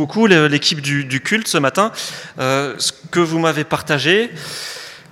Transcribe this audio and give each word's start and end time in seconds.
beaucoup 0.00 0.26
l'équipe 0.26 0.80
du, 0.80 1.20
culte 1.20 1.46
ce 1.46 1.58
matin. 1.58 1.92
Euh, 2.38 2.74
ce 2.78 2.90
que 3.10 3.20
vous 3.20 3.38
m'avez 3.38 3.64
partagé, 3.64 4.30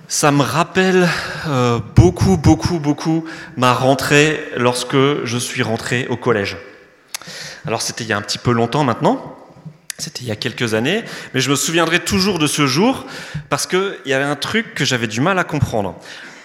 ça 0.07 0.31
me 0.31 0.41
rappelle 0.41 1.07
euh, 1.47 1.79
beaucoup, 1.95 2.37
beaucoup, 2.37 2.79
beaucoup 2.79 3.23
ma 3.55 3.71
rentrée 3.71 4.43
lorsque 4.57 4.97
je 5.25 5.37
suis 5.37 5.61
rentré 5.61 6.07
au 6.07 6.17
collège. 6.17 6.57
Alors 7.67 7.83
c'était 7.83 8.03
il 8.03 8.09
y 8.09 8.13
a 8.13 8.17
un 8.17 8.23
petit 8.23 8.39
peu 8.39 8.51
longtemps 8.51 8.83
maintenant, 8.83 9.37
c'était 9.99 10.21
il 10.21 10.27
y 10.27 10.31
a 10.31 10.35
quelques 10.35 10.73
années, 10.73 11.03
mais 11.35 11.39
je 11.39 11.51
me 11.51 11.55
souviendrai 11.55 11.99
toujours 11.99 12.39
de 12.39 12.47
ce 12.47 12.65
jour 12.65 13.05
parce 13.49 13.67
qu'il 13.67 13.99
y 14.07 14.13
avait 14.13 14.25
un 14.25 14.35
truc 14.35 14.73
que 14.73 14.85
j'avais 14.85 15.05
du 15.05 15.21
mal 15.21 15.37
à 15.37 15.43
comprendre. 15.43 15.99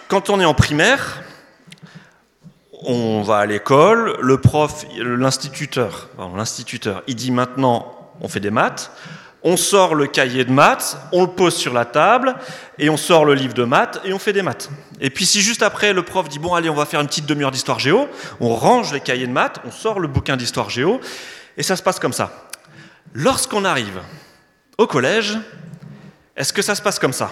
Quand 0.08 0.28
on 0.28 0.38
est 0.38 0.44
en 0.44 0.52
primaire, 0.52 1.22
on 2.82 3.22
va 3.22 3.38
à 3.38 3.46
l'école, 3.46 4.18
le 4.20 4.36
prof, 4.36 4.84
l'instituteur, 4.98 6.10
l'instituteur, 6.36 7.02
il 7.06 7.14
dit 7.14 7.30
maintenant 7.30 7.93
on 8.20 8.28
fait 8.28 8.40
des 8.40 8.50
maths, 8.50 8.90
on 9.42 9.58
sort 9.58 9.94
le 9.94 10.06
cahier 10.06 10.44
de 10.44 10.50
maths, 10.50 10.96
on 11.12 11.22
le 11.22 11.30
pose 11.30 11.54
sur 11.54 11.74
la 11.74 11.84
table, 11.84 12.34
et 12.78 12.88
on 12.88 12.96
sort 12.96 13.26
le 13.26 13.34
livre 13.34 13.52
de 13.52 13.64
maths, 13.64 14.00
et 14.04 14.12
on 14.12 14.18
fait 14.18 14.32
des 14.32 14.42
maths. 14.42 14.70
Et 15.00 15.10
puis 15.10 15.26
si 15.26 15.42
juste 15.42 15.62
après 15.62 15.92
le 15.92 16.02
prof 16.02 16.28
dit, 16.28 16.38
bon 16.38 16.54
allez, 16.54 16.70
on 16.70 16.74
va 16.74 16.86
faire 16.86 17.00
une 17.00 17.06
petite 17.06 17.26
demi-heure 17.26 17.50
d'histoire 17.50 17.78
géo, 17.78 18.08
on 18.40 18.54
range 18.54 18.92
les 18.92 19.00
cahiers 19.00 19.26
de 19.26 19.32
maths, 19.32 19.60
on 19.66 19.70
sort 19.70 20.00
le 20.00 20.08
bouquin 20.08 20.38
d'histoire 20.38 20.70
géo, 20.70 21.00
et 21.56 21.62
ça 21.62 21.76
se 21.76 21.82
passe 21.82 21.98
comme 21.98 22.14
ça. 22.14 22.48
Lorsqu'on 23.12 23.64
arrive 23.64 24.00
au 24.78 24.86
collège, 24.86 25.38
est-ce 26.36 26.52
que 26.52 26.62
ça 26.62 26.74
se 26.74 26.82
passe 26.82 26.98
comme 26.98 27.12
ça? 27.12 27.30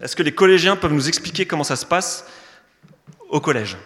Est-ce 0.00 0.16
que 0.16 0.22
les 0.24 0.34
collégiens 0.34 0.76
peuvent 0.76 0.92
nous 0.92 1.08
expliquer 1.08 1.46
comment 1.46 1.64
ça 1.64 1.76
se 1.76 1.86
passe 1.86 2.26
au 3.30 3.40
collège 3.40 3.76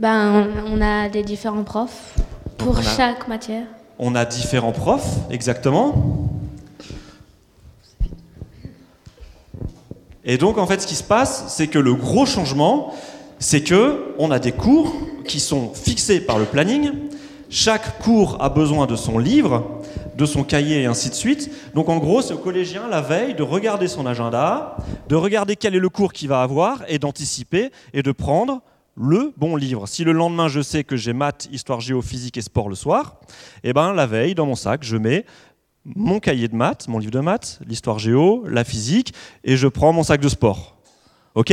Ben, 0.00 0.69
on 0.80 0.82
a 0.82 1.10
des 1.10 1.22
différents 1.22 1.62
profs 1.62 2.14
pour 2.56 2.82
chaque 2.82 3.28
matière. 3.28 3.66
On 3.98 4.14
a 4.14 4.24
différents 4.24 4.72
profs, 4.72 5.18
exactement. 5.30 5.94
Et 10.24 10.38
donc, 10.38 10.56
en 10.56 10.66
fait, 10.66 10.80
ce 10.80 10.86
qui 10.86 10.94
se 10.94 11.02
passe, 11.02 11.44
c'est 11.48 11.66
que 11.66 11.78
le 11.78 11.94
gros 11.94 12.24
changement, 12.24 12.94
c'est 13.38 13.62
que 13.62 14.14
on 14.18 14.30
a 14.30 14.38
des 14.38 14.52
cours 14.52 14.94
qui 15.26 15.38
sont 15.38 15.74
fixés 15.74 16.20
par 16.20 16.38
le 16.38 16.46
planning. 16.46 16.92
Chaque 17.50 17.98
cours 17.98 18.38
a 18.40 18.48
besoin 18.48 18.86
de 18.86 18.96
son 18.96 19.18
livre, 19.18 19.82
de 20.16 20.24
son 20.24 20.44
cahier 20.44 20.82
et 20.82 20.86
ainsi 20.86 21.10
de 21.10 21.14
suite. 21.14 21.50
Donc 21.74 21.90
en 21.90 21.98
gros, 21.98 22.22
c'est 22.22 22.32
au 22.32 22.38
collégien 22.38 22.88
la 22.88 23.02
veille 23.02 23.34
de 23.34 23.42
regarder 23.42 23.86
son 23.86 24.06
agenda, 24.06 24.76
de 25.10 25.16
regarder 25.16 25.56
quel 25.56 25.74
est 25.74 25.80
le 25.80 25.88
cours 25.90 26.14
qu'il 26.14 26.28
va 26.28 26.40
avoir 26.40 26.84
et 26.88 26.98
d'anticiper 26.98 27.70
et 27.92 28.02
de 28.02 28.12
prendre 28.12 28.62
le 29.00 29.32
bon 29.36 29.56
livre. 29.56 29.88
Si 29.88 30.04
le 30.04 30.12
lendemain 30.12 30.48
je 30.48 30.60
sais 30.60 30.84
que 30.84 30.96
j'ai 30.96 31.12
maths, 31.12 31.48
histoire 31.50 31.80
géo, 31.80 32.02
physique 32.02 32.36
et 32.36 32.42
sport 32.42 32.68
le 32.68 32.74
soir, 32.74 33.16
eh 33.64 33.72
ben 33.72 33.92
la 33.92 34.06
veille 34.06 34.34
dans 34.34 34.46
mon 34.46 34.54
sac 34.54 34.82
je 34.82 34.96
mets 34.96 35.24
mon 35.84 36.20
cahier 36.20 36.48
de 36.48 36.54
maths, 36.54 36.86
mon 36.88 36.98
livre 36.98 37.10
de 37.10 37.20
maths, 37.20 37.60
l'histoire 37.66 37.98
géo, 37.98 38.44
la 38.46 38.64
physique 38.64 39.14
et 39.42 39.56
je 39.56 39.66
prends 39.66 39.92
mon 39.92 40.02
sac 40.02 40.20
de 40.20 40.28
sport. 40.28 40.76
Ok? 41.34 41.52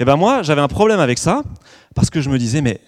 Eh 0.00 0.04
ben 0.04 0.16
moi 0.16 0.42
j'avais 0.42 0.60
un 0.60 0.68
problème 0.68 1.00
avec 1.00 1.18
ça 1.18 1.42
parce 1.94 2.10
que 2.10 2.20
je 2.20 2.28
me 2.28 2.38
disais 2.38 2.60
mais 2.60 2.80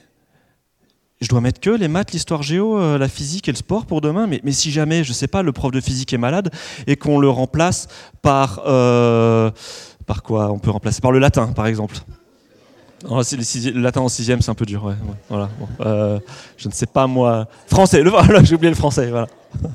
je 1.20 1.28
dois 1.28 1.40
mettre 1.40 1.60
que 1.60 1.70
les 1.70 1.88
maths, 1.88 2.12
l'histoire 2.12 2.42
géo, 2.42 2.78
euh, 2.78 2.98
la 2.98 3.08
physique 3.08 3.48
et 3.48 3.52
le 3.52 3.56
sport 3.56 3.86
pour 3.86 4.02
demain. 4.02 4.26
Mais, 4.26 4.40
mais, 4.44 4.52
si 4.52 4.70
jamais, 4.70 5.02
je 5.02 5.14
sais 5.14 5.28
pas, 5.28 5.42
le 5.42 5.50
prof 5.50 5.70
de 5.70 5.80
physique 5.80 6.12
est 6.12 6.18
malade 6.18 6.50
et 6.86 6.96
qu'on 6.96 7.18
le 7.18 7.30
remplace 7.30 7.88
par 8.20 8.62
euh, 8.66 9.50
par 10.04 10.22
quoi? 10.22 10.50
On 10.50 10.58
peut 10.58 10.70
remplacer 10.70 11.00
par 11.00 11.12
le 11.12 11.18
latin, 11.18 11.46
par 11.48 11.66
exemple. 11.66 11.96
Oh, 13.04 13.20
le, 13.20 13.80
latin 13.80 14.00
en 14.00 14.08
sixième, 14.08 14.40
c'est 14.40 14.50
un 14.50 14.54
peu 14.54 14.64
dur. 14.64 14.94
voilà, 15.28 15.50
euh, 15.80 16.18
je 16.56 16.68
ne 16.68 16.72
sais 16.72 16.86
pas 16.86 17.06
moi. 17.06 17.46
Français, 17.66 18.02
j'ai 18.44 18.54
oublié 18.54 18.70
le 18.70 18.76
français. 18.76 19.10
Voilà. 19.10 19.26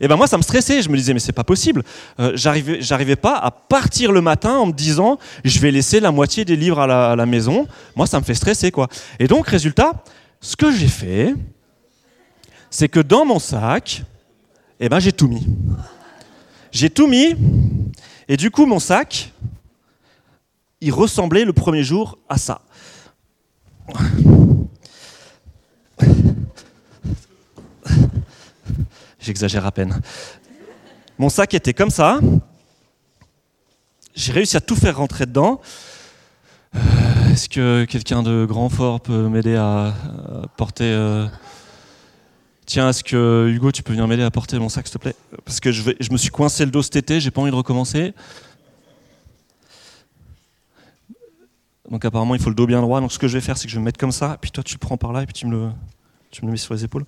Et 0.00 0.08
ben 0.08 0.16
moi, 0.16 0.26
ça 0.26 0.36
me 0.36 0.42
stressait. 0.42 0.82
Je 0.82 0.88
me 0.88 0.96
disais, 0.96 1.14
mais 1.14 1.20
c'est 1.20 1.32
pas 1.32 1.44
possible. 1.44 1.82
Euh, 2.20 2.32
j'arrivais, 2.34 2.82
j'arrivais 2.82 3.16
pas 3.16 3.36
à 3.36 3.50
partir 3.50 4.12
le 4.12 4.20
matin 4.20 4.58
en 4.58 4.66
me 4.66 4.72
disant, 4.72 5.18
je 5.44 5.58
vais 5.60 5.70
laisser 5.70 6.00
la 6.00 6.10
moitié 6.10 6.44
des 6.44 6.56
livres 6.56 6.80
à 6.80 7.16
la, 7.16 7.26
maison. 7.26 7.66
Moi, 7.96 8.06
ça 8.06 8.18
me 8.18 8.24
fait 8.24 8.34
stresser, 8.34 8.70
quoi. 8.70 8.88
Et 9.18 9.26
donc, 9.26 9.46
résultat, 9.46 9.92
ce 10.40 10.56
que 10.56 10.70
j'ai 10.72 10.88
fait, 10.88 11.34
c'est 12.70 12.88
que 12.88 13.00
dans 13.00 13.24
mon 13.24 13.38
sac, 13.38 14.02
eh 14.80 14.88
ben, 14.88 14.98
j'ai 14.98 15.12
tout 15.12 15.28
mis. 15.28 15.46
J'ai 16.72 16.90
tout 16.90 17.06
mis. 17.06 17.34
Et 18.28 18.36
du 18.36 18.50
coup, 18.50 18.66
mon 18.66 18.80
sac, 18.80 19.32
il 20.80 20.92
ressemblait 20.92 21.44
le 21.44 21.52
premier 21.52 21.82
jour 21.82 22.18
à 22.28 22.38
ça. 22.38 22.62
J'exagère 29.20 29.64
à 29.64 29.72
peine. 29.72 30.00
Mon 31.18 31.28
sac 31.28 31.54
était 31.54 31.72
comme 31.72 31.90
ça. 31.90 32.20
J'ai 34.14 34.32
réussi 34.32 34.56
à 34.56 34.60
tout 34.60 34.76
faire 34.76 34.96
rentrer 34.96 35.26
dedans. 35.26 35.60
Euh, 36.74 36.80
est-ce 37.32 37.48
que 37.48 37.84
quelqu'un 37.84 38.22
de 38.22 38.44
grand 38.44 38.68
fort 38.68 39.00
peut 39.00 39.28
m'aider 39.28 39.56
à, 39.56 39.94
porter 40.56 40.84
euh, 40.84 41.26
Tiens, 42.66 42.90
est-ce 42.90 43.02
que 43.02 43.50
Hugo, 43.50 43.72
tu 43.72 43.82
peux 43.82 43.92
venir 43.92 44.06
m'aider 44.08 44.22
à 44.22 44.30
porter 44.30 44.58
mon 44.58 44.68
sac, 44.68 44.86
s'il 44.86 44.94
te 44.94 44.98
plaît? 44.98 45.16
Parce 45.44 45.60
que 45.60 45.72
je, 45.72 45.90
je 46.00 46.10
me 46.12 46.16
suis 46.16 46.30
coincé 46.30 46.64
le 46.64 46.70
dos 46.70 46.82
cet 46.82 46.96
été, 46.96 47.20
j'ai 47.20 47.30
pas 47.30 47.40
envie 47.40 47.50
de 47.50 47.56
recommencer. 47.56 48.14
Donc 51.90 52.04
apparemment, 52.04 52.34
il 52.34 52.40
faut 52.40 52.50
le 52.50 52.54
dos 52.54 52.66
bien 52.66 52.80
droit. 52.80 53.00
Donc 53.00 53.12
ce 53.12 53.18
que 53.18 53.28
je 53.28 53.34
vais 53.34 53.40
faire, 53.40 53.56
c'est 53.56 53.66
que 53.66 53.70
je 53.70 53.76
vais 53.76 53.80
me 53.80 53.84
mettre 53.84 53.98
comme 53.98 54.12
ça, 54.12 54.38
puis 54.40 54.50
toi 54.50 54.64
tu 54.64 54.78
prends 54.78 54.96
par 54.96 55.12
là, 55.12 55.22
et 55.22 55.26
puis 55.26 55.34
tu 55.34 55.46
me 55.46 55.52
le, 55.52 55.70
tu 56.30 56.42
me 56.42 56.46
le 56.46 56.52
mets 56.52 56.58
sur 56.58 56.74
les 56.74 56.84
épaules. 56.84 57.04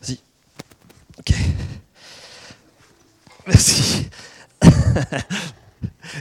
Vas-y. 0.00 0.18
Ok. 1.18 1.34
Merci. 3.46 4.08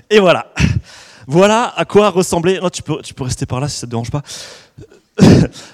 et 0.10 0.20
voilà. 0.20 0.52
Voilà 1.28 1.74
à 1.76 1.86
quoi 1.86 2.12
ressemblait. 2.12 2.60
tu, 2.72 2.84
peux, 2.84 3.02
tu 3.02 3.14
peux 3.14 3.24
rester 3.24 3.46
par 3.46 3.60
là 3.60 3.68
si 3.68 3.78
ça 3.78 3.88
ne 3.88 3.90
te 3.90 3.92
dérange 3.92 4.12
pas. 4.12 4.22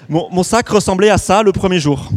mon, 0.08 0.30
mon 0.30 0.42
sac 0.42 0.68
ressemblait 0.68 1.10
à 1.10 1.18
ça 1.18 1.42
le 1.42 1.52
premier 1.52 1.78
jour. 1.78 2.08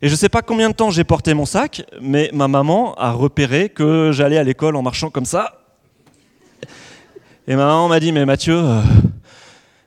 Et 0.00 0.08
je 0.08 0.12
ne 0.12 0.18
sais 0.18 0.28
pas 0.28 0.42
combien 0.42 0.68
de 0.68 0.74
temps 0.74 0.90
j'ai 0.90 1.04
porté 1.04 1.34
mon 1.34 1.46
sac, 1.46 1.84
mais 2.00 2.30
ma 2.32 2.46
maman 2.46 2.94
a 2.94 3.10
repéré 3.10 3.68
que 3.68 4.10
j'allais 4.12 4.38
à 4.38 4.44
l'école 4.44 4.76
en 4.76 4.82
marchant 4.82 5.10
comme 5.10 5.24
ça. 5.24 5.60
Et 7.48 7.56
ma 7.56 7.66
maman 7.66 7.88
m'a 7.88 7.98
dit, 7.98 8.12
mais 8.12 8.24
Mathieu, 8.24 8.56
euh, 8.56 8.80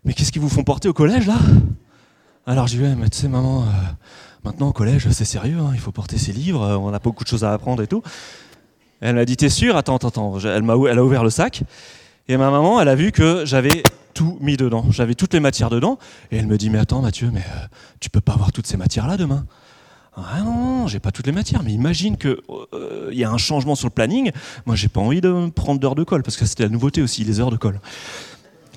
mais 0.03 0.13
qu'est-ce 0.13 0.31
qu'ils 0.31 0.41
vous 0.41 0.49
font 0.49 0.63
porter 0.63 0.87
au 0.89 0.93
collège 0.93 1.27
là? 1.27 1.37
Alors 2.47 2.67
j'ai 2.67 2.77
dit, 2.77 2.95
mais 2.97 3.09
tu 3.09 3.17
sais 3.17 3.27
maman, 3.27 3.63
euh, 3.63 3.65
maintenant 4.43 4.69
au 4.69 4.73
collège 4.73 5.07
c'est 5.11 5.25
sérieux, 5.25 5.59
hein, 5.59 5.71
il 5.73 5.79
faut 5.79 5.91
porter 5.91 6.17
ses 6.17 6.33
livres, 6.33 6.63
euh, 6.63 6.75
on 6.75 6.93
a 6.93 6.99
beaucoup 6.99 7.23
de 7.23 7.29
choses 7.29 7.43
à 7.43 7.53
apprendre 7.53 7.83
et 7.83 7.87
tout. 7.87 8.01
Elle 8.99 9.15
m'a 9.15 9.25
dit, 9.25 9.35
t'es 9.35 9.49
sûr? 9.49 9.75
Attends, 9.77 9.95
attends, 9.95 10.09
attends. 10.09 10.39
Elle, 10.39 10.63
elle 10.89 10.99
a 10.99 11.03
ouvert 11.03 11.23
le 11.23 11.29
sac 11.29 11.63
et 12.27 12.37
ma 12.37 12.49
maman, 12.51 12.81
elle 12.81 12.89
a 12.89 12.95
vu 12.95 13.11
que 13.11 13.45
j'avais 13.45 13.83
tout 14.13 14.37
mis 14.41 14.57
dedans, 14.57 14.85
j'avais 14.89 15.15
toutes 15.15 15.33
les 15.33 15.39
matières 15.39 15.69
dedans 15.69 15.97
et 16.31 16.37
elle 16.37 16.47
me 16.47 16.57
dit, 16.57 16.69
mais 16.69 16.79
attends 16.79 17.01
Mathieu, 17.01 17.29
mais 17.31 17.41
euh, 17.41 17.67
tu 17.99 18.09
peux 18.09 18.21
pas 18.21 18.33
avoir 18.33 18.51
toutes 18.51 18.67
ces 18.67 18.77
matières 18.77 19.07
là 19.07 19.17
demain? 19.17 19.45
Ah 20.15 20.41
non, 20.43 20.53
non, 20.53 20.87
j'ai 20.87 20.99
pas 20.99 21.11
toutes 21.11 21.27
les 21.27 21.31
matières, 21.31 21.63
mais 21.63 21.71
imagine 21.71 22.17
qu'il 22.17 22.35
il 23.11 23.17
y 23.17 23.23
a 23.23 23.31
un 23.31 23.37
changement 23.37 23.75
sur 23.75 23.87
le 23.87 23.93
planning. 23.93 24.31
Moi, 24.65 24.75
j'ai 24.75 24.89
pas 24.89 24.99
envie 24.99 25.21
de 25.21 25.49
prendre 25.49 25.79
d'heures 25.79 25.95
de 25.95 26.03
colle 26.03 26.21
parce 26.21 26.35
que 26.35 26.45
c'était 26.45 26.63
la 26.63 26.69
nouveauté 26.69 27.01
aussi, 27.01 27.23
les 27.23 27.39
heures 27.39 27.49
de 27.49 27.55
colle 27.55 27.79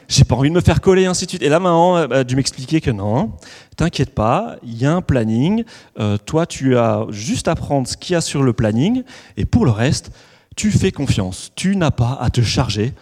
j'ai 0.09 0.25
pas 0.25 0.35
envie 0.35 0.51
de 0.51 0.55
me 0.55 0.61
faire 0.61 0.81
coller, 0.81 1.07
ainsi 1.07 1.25
de 1.25 1.31
suite. 1.31 1.43
Et 1.43 1.49
là, 1.49 1.61
maman 1.61 1.97
a 1.97 2.25
dû 2.25 2.37
m'expliquer 2.37 2.81
que 2.81 2.91
non, 2.91 3.33
t'inquiète 3.77 4.15
pas, 4.15 4.57
il 4.63 4.77
y 4.77 4.87
a 4.87 4.93
un 4.93 5.03
planning. 5.03 5.65
Euh, 5.99 6.17
toi, 6.19 6.47
tu 6.47 6.77
as 6.77 7.07
juste 7.11 7.49
à 7.49 7.55
prendre 7.55 7.89
ce 7.89 7.97
qu'il 7.97 8.15
y 8.15 8.17
a 8.17 8.21
sur 8.21 8.43
le 8.43 8.53
planning, 8.53 9.03
et 9.37 9.45
pour 9.45 9.65
le 9.65 9.71
reste, 9.71 10.11
tu 10.57 10.71
fais 10.71 10.93
confiance. 10.93 11.53
Tu 11.57 11.77
n'as 11.77 11.91
pas 11.91 12.19
à 12.21 12.31
te 12.31 12.41
charger 12.41 12.93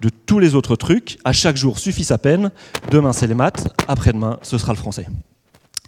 de 0.00 0.08
tous 0.08 0.38
les 0.38 0.54
autres 0.54 0.76
trucs. 0.76 1.18
À 1.24 1.32
chaque 1.32 1.56
jour 1.56 1.78
suffit 1.78 2.04
sa 2.04 2.18
peine. 2.18 2.50
Demain, 2.90 3.12
c'est 3.12 3.26
les 3.26 3.34
maths. 3.34 3.68
Après-demain, 3.88 4.38
ce 4.42 4.58
sera 4.58 4.72
le 4.72 4.78
français. 4.78 5.06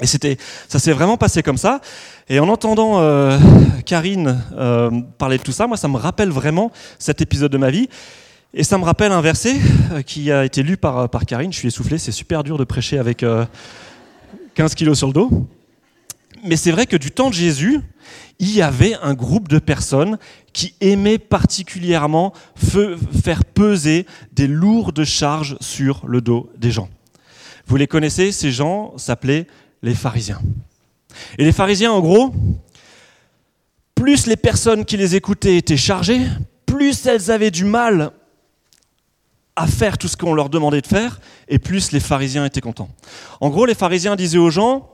Et 0.01 0.07
c'était, 0.07 0.39
ça 0.69 0.79
s'est 0.79 0.93
vraiment 0.93 1.17
passé 1.17 1.43
comme 1.43 1.57
ça. 1.57 1.81
Et 2.29 2.39
en 2.39 2.49
entendant 2.49 3.01
euh, 3.01 3.39
Karine 3.87 4.41
euh, 4.57 4.91
parler 5.19 5.39
de 5.39 5.43
tout 5.43 5.53
ça, 5.53 5.67
moi, 5.67 5.77
ça 5.77 5.89
me 5.89 5.97
rappelle 5.97 6.31
vraiment 6.31 6.71
cet 6.99 7.21
épisode 7.21 7.51
de 7.51 7.59
ma 7.59 7.71
vie. 7.71 7.89
Et 8.55 8.65
ça 8.65 8.79
me 8.79 8.85
rappelle 8.85 9.13
un 9.13 9.21
verset 9.21 9.57
euh, 9.93 10.01
qui 10.01 10.33
a 10.33 10.45
été 10.45 10.63
lu 10.63 10.79
par, 10.79 10.99
euh, 10.99 11.07
par 11.07 11.27
Karine. 11.27 11.53
Je 11.53 11.59
suis 11.59 11.69
essoufflé, 11.69 11.99
c'est 11.99 12.13
super 12.13 12.43
dur 12.43 12.57
de 12.57 12.65
prêcher 12.65 12.99
avec 12.99 13.19
15 13.19 13.27
euh, 13.27 14.67
kilos 14.75 14.97
sur 14.97 15.09
le 15.09 15.13
dos. 15.13 15.47
Mais 16.45 16.57
c'est 16.57 16.71
vrai 16.71 16.87
que 16.87 16.97
du 16.97 17.11
temps 17.11 17.29
de 17.29 17.35
Jésus, 17.35 17.81
il 18.39 18.51
y 18.51 18.63
avait 18.63 18.95
un 19.03 19.13
groupe 19.13 19.49
de 19.49 19.59
personnes 19.59 20.19
qui 20.55 20.75
aimaient 20.81 21.19
particulièrement 21.19 22.33
faire 22.57 23.45
peser 23.45 24.07
des 24.33 24.47
lourdes 24.47 25.05
charges 25.05 25.57
sur 25.61 26.07
le 26.07 26.21
dos 26.21 26.49
des 26.57 26.71
gens. 26.71 26.89
Vous 27.67 27.77
les 27.77 27.89
connaissez, 27.89 28.33
ces 28.33 28.53
gens 28.53 28.97
s'appelaient 28.97 29.47
les 29.83 29.95
pharisiens. 29.95 30.41
Et 31.39 31.45
les 31.45 31.53
pharisiens, 31.53 31.91
en 31.91 32.01
gros, 32.01 32.33
plus 33.97 34.27
les 34.27 34.37
personnes 34.37 34.85
qui 34.85 34.97
les 34.97 35.17
écoutaient 35.17 35.57
étaient 35.57 35.77
chargées, 35.77 36.21
plus 36.67 37.05
elles 37.07 37.33
avaient 37.33 37.51
du 37.51 37.65
mal 37.65 38.13
à 39.59 39.67
faire 39.67 39.99
tout 39.99 40.07
ce 40.07 40.17
qu'on 40.17 40.35
leur 40.35 40.49
demandait 40.49 40.81
de 40.81 40.87
faire, 40.87 41.21
et 41.49 41.59
plus 41.59 41.91
les 41.91 41.99
pharisiens 41.99 42.45
étaient 42.45 42.61
contents. 42.61 42.89
En 43.41 43.51
gros, 43.51 43.67
les 43.67 43.75
pharisiens 43.75 44.15
disaient 44.15 44.39
aux 44.39 44.51
gens 44.51 44.89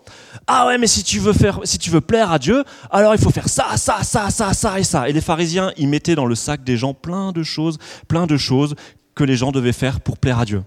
Ah 0.47 0.67
ouais, 0.67 0.79
mais 0.79 0.87
si 0.87 1.05
tu 1.05 1.19
veux 1.19 1.35
faire, 1.35 1.61
si 1.65 1.79
tu 1.79 1.91
veux 1.91 2.01
plaire 2.01 2.33
à 2.33 2.39
Dieu, 2.39 2.65
alors 2.91 3.15
il 3.15 3.21
faut 3.21 3.31
faire 3.31 3.49
ça, 3.49 3.77
ça, 3.77 4.03
ça, 4.03 4.31
ça, 4.31 4.55
ça 4.55 4.81
et 4.81 4.85
ça. 4.85 5.09
Et 5.09 5.13
les 5.13 5.21
pharisiens, 5.21 5.71
ils 5.77 5.87
mettaient 5.87 6.15
dans 6.15 6.25
le 6.25 6.35
sac 6.35 6.65
des 6.65 6.79
gens 6.79 6.95
plein 6.95 7.31
de 7.33 7.43
choses, 7.43 7.79
plein 8.09 8.27
de 8.27 8.39
choses 8.39 8.75
que 9.15 9.23
les 9.23 9.37
gens 9.37 9.53
devaient 9.53 9.73
faire 9.73 10.01
pour 10.01 10.17
plaire 10.17 10.39
à 10.39 10.45
Dieu. 10.47 10.63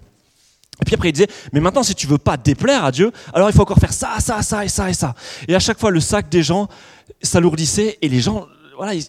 Et 0.80 0.84
puis 0.84 0.94
après, 0.94 1.08
ils 1.08 1.12
disaient, 1.12 1.28
mais 1.52 1.60
maintenant, 1.60 1.82
si 1.82 1.96
tu 1.96 2.06
veux 2.06 2.18
pas 2.18 2.36
déplaire 2.36 2.84
à 2.84 2.92
Dieu, 2.92 3.10
alors 3.34 3.50
il 3.50 3.52
faut 3.52 3.62
encore 3.62 3.78
faire 3.78 3.92
ça, 3.92 4.20
ça, 4.20 4.42
ça 4.42 4.64
et 4.64 4.68
ça 4.68 4.88
et 4.88 4.94
ça. 4.94 5.16
Et 5.48 5.56
à 5.56 5.58
chaque 5.58 5.80
fois, 5.80 5.90
le 5.90 5.98
sac 5.98 6.28
des 6.28 6.44
gens 6.44 6.68
s'alourdissait 7.20 7.98
et 8.00 8.08
les 8.08 8.20
gens, 8.20 8.46
voilà, 8.76 8.94
ils, 8.94 9.02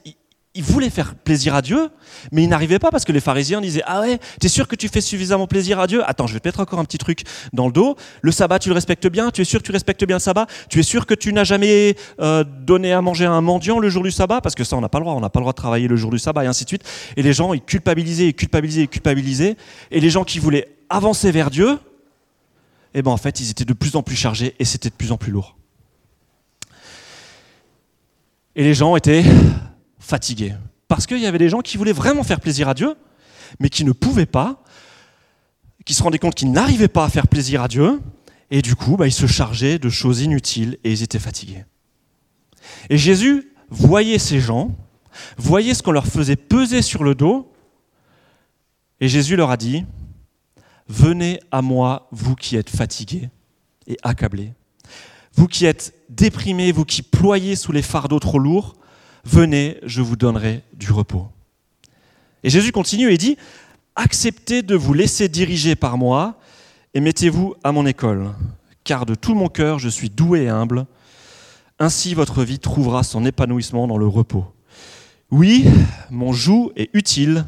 ils 0.59 0.63
voulaient 0.65 0.89
faire 0.89 1.15
plaisir 1.15 1.55
à 1.55 1.61
Dieu, 1.61 1.89
mais 2.33 2.43
ils 2.43 2.49
n'arrivaient 2.49 2.79
pas 2.79 2.91
parce 2.91 3.05
que 3.05 3.13
les 3.13 3.21
pharisiens 3.21 3.61
disaient 3.61 3.81
Ah 3.85 4.01
ouais, 4.01 4.19
t'es 4.41 4.49
sûr 4.49 4.67
que 4.67 4.75
tu 4.75 4.89
fais 4.89 4.99
suffisamment 4.99 5.47
plaisir 5.47 5.79
à 5.79 5.87
Dieu? 5.87 6.03
Attends, 6.05 6.27
je 6.27 6.33
vais 6.33 6.41
te 6.41 6.47
mettre 6.49 6.59
encore 6.59 6.79
un 6.79 6.83
petit 6.83 6.97
truc 6.97 7.23
dans 7.53 7.65
le 7.67 7.71
dos. 7.71 7.95
Le 8.21 8.31
sabbat, 8.33 8.59
tu 8.59 8.67
le 8.67 8.75
respectes 8.75 9.07
bien? 9.07 9.31
Tu 9.31 9.39
es 9.39 9.45
sûr 9.45 9.61
que 9.61 9.65
tu 9.65 9.71
respectes 9.71 10.03
bien 10.03 10.17
le 10.17 10.21
sabbat? 10.21 10.47
Tu 10.69 10.81
es 10.81 10.83
sûr 10.83 11.05
que 11.05 11.13
tu 11.13 11.31
n'as 11.31 11.45
jamais 11.45 11.95
euh, 12.19 12.43
donné 12.43 12.91
à 12.91 13.01
manger 13.01 13.23
à 13.23 13.31
un 13.31 13.39
mendiant 13.39 13.79
le 13.79 13.89
jour 13.89 14.03
du 14.03 14.11
sabbat? 14.11 14.41
Parce 14.41 14.53
que 14.53 14.65
ça, 14.65 14.75
on 14.75 14.81
n'a 14.81 14.89
pas 14.89 14.99
le 14.99 15.05
droit. 15.05 15.13
On 15.13 15.21
n'a 15.21 15.29
pas 15.29 15.39
le 15.39 15.43
droit 15.43 15.53
de 15.53 15.57
travailler 15.57 15.87
le 15.87 15.95
jour 15.95 16.11
du 16.11 16.19
sabbat 16.19 16.43
et 16.43 16.47
ainsi 16.47 16.65
de 16.65 16.69
suite. 16.69 16.83
Et 17.15 17.23
les 17.23 17.31
gens, 17.31 17.53
ils 17.53 17.61
culpabilisaient, 17.61 18.27
ils 18.27 18.33
culpabilisaient, 18.33 18.81
ils 18.81 18.89
culpabilisaient. 18.89 19.55
Et 19.91 20.01
les 20.01 20.09
gens 20.09 20.25
qui 20.25 20.39
voulaient 20.39 20.67
avancer 20.89 21.31
vers 21.31 21.51
Dieu, 21.51 21.79
eh 22.93 23.01
ben 23.01 23.11
en 23.11 23.17
fait, 23.17 23.39
ils 23.39 23.49
étaient 23.49 23.63
de 23.63 23.73
plus 23.73 23.95
en 23.95 24.03
plus 24.03 24.17
chargés 24.17 24.55
et 24.59 24.65
c'était 24.65 24.89
de 24.89 24.95
plus 24.95 25.13
en 25.13 25.17
plus 25.17 25.31
lourd. 25.31 25.55
Et 28.57 28.63
les 28.63 28.73
gens 28.73 28.97
étaient 28.97 29.23
fatigués. 29.99 30.55
Parce 30.87 31.05
qu'il 31.05 31.19
y 31.19 31.25
avait 31.25 31.37
des 31.37 31.49
gens 31.49 31.59
qui 31.59 31.77
voulaient 31.77 31.93
vraiment 31.93 32.23
faire 32.23 32.39
plaisir 32.39 32.67
à 32.67 32.73
Dieu, 32.73 32.95
mais 33.59 33.69
qui 33.69 33.83
ne 33.85 33.91
pouvaient 33.91 34.25
pas, 34.25 34.63
qui 35.85 35.93
se 35.93 36.03
rendaient 36.03 36.19
compte 36.19 36.35
qu'ils 36.35 36.51
n'arrivaient 36.51 36.87
pas 36.87 37.05
à 37.05 37.09
faire 37.09 37.27
plaisir 37.27 37.61
à 37.61 37.67
Dieu, 37.67 37.99
et 38.51 38.61
du 38.61 38.75
coup, 38.75 38.97
bah, 38.97 39.07
ils 39.07 39.13
se 39.13 39.27
chargeaient 39.27 39.79
de 39.79 39.89
choses 39.89 40.21
inutiles 40.21 40.77
et 40.83 40.91
ils 40.91 41.03
étaient 41.03 41.19
fatigués. 41.19 41.65
Et 42.89 42.97
Jésus 42.97 43.53
voyait 43.69 44.19
ces 44.19 44.39
gens, 44.39 44.75
voyait 45.37 45.73
ce 45.73 45.83
qu'on 45.83 45.91
leur 45.91 46.07
faisait 46.07 46.35
peser 46.35 46.81
sur 46.81 47.03
le 47.03 47.15
dos, 47.15 47.51
et 48.99 49.07
Jésus 49.07 49.35
leur 49.35 49.51
a 49.51 49.57
dit, 49.57 49.85
Venez 50.87 51.39
à 51.51 51.61
moi, 51.61 52.07
vous 52.11 52.35
qui 52.35 52.55
êtes 52.55 52.71
fatigués 52.71 53.29
et 53.85 53.97
accablés, 54.01 54.53
vous 55.35 55.47
qui 55.47 55.65
êtes 55.65 55.93
déprimés, 56.09 56.71
vous 56.71 56.83
qui 56.83 57.03
ployez 57.03 57.55
sous 57.55 57.71
les 57.71 57.83
fardeaux 57.83 58.19
trop 58.19 58.39
lourds, 58.39 58.75
venez, 59.25 59.77
je 59.83 60.01
vous 60.01 60.15
donnerai 60.15 60.63
du 60.73 60.91
repos. 60.91 61.27
Et 62.43 62.49
Jésus 62.49 62.71
continue 62.71 63.11
et 63.11 63.17
dit, 63.17 63.37
acceptez 63.95 64.61
de 64.61 64.75
vous 64.75 64.93
laisser 64.93 65.27
diriger 65.27 65.75
par 65.75 65.97
moi 65.97 66.39
et 66.93 67.01
mettez-vous 67.01 67.55
à 67.63 67.71
mon 67.71 67.85
école, 67.85 68.29
car 68.83 69.05
de 69.05 69.15
tout 69.15 69.35
mon 69.35 69.49
cœur 69.49 69.79
je 69.79 69.89
suis 69.89 70.09
doué 70.09 70.43
et 70.43 70.49
humble. 70.49 70.85
Ainsi 71.79 72.13
votre 72.13 72.43
vie 72.43 72.59
trouvera 72.59 73.03
son 73.03 73.25
épanouissement 73.25 73.87
dans 73.87 73.97
le 73.97 74.07
repos. 74.07 74.45
Oui, 75.31 75.65
mon 76.09 76.33
joug 76.33 76.71
est 76.75 76.89
utile 76.93 77.45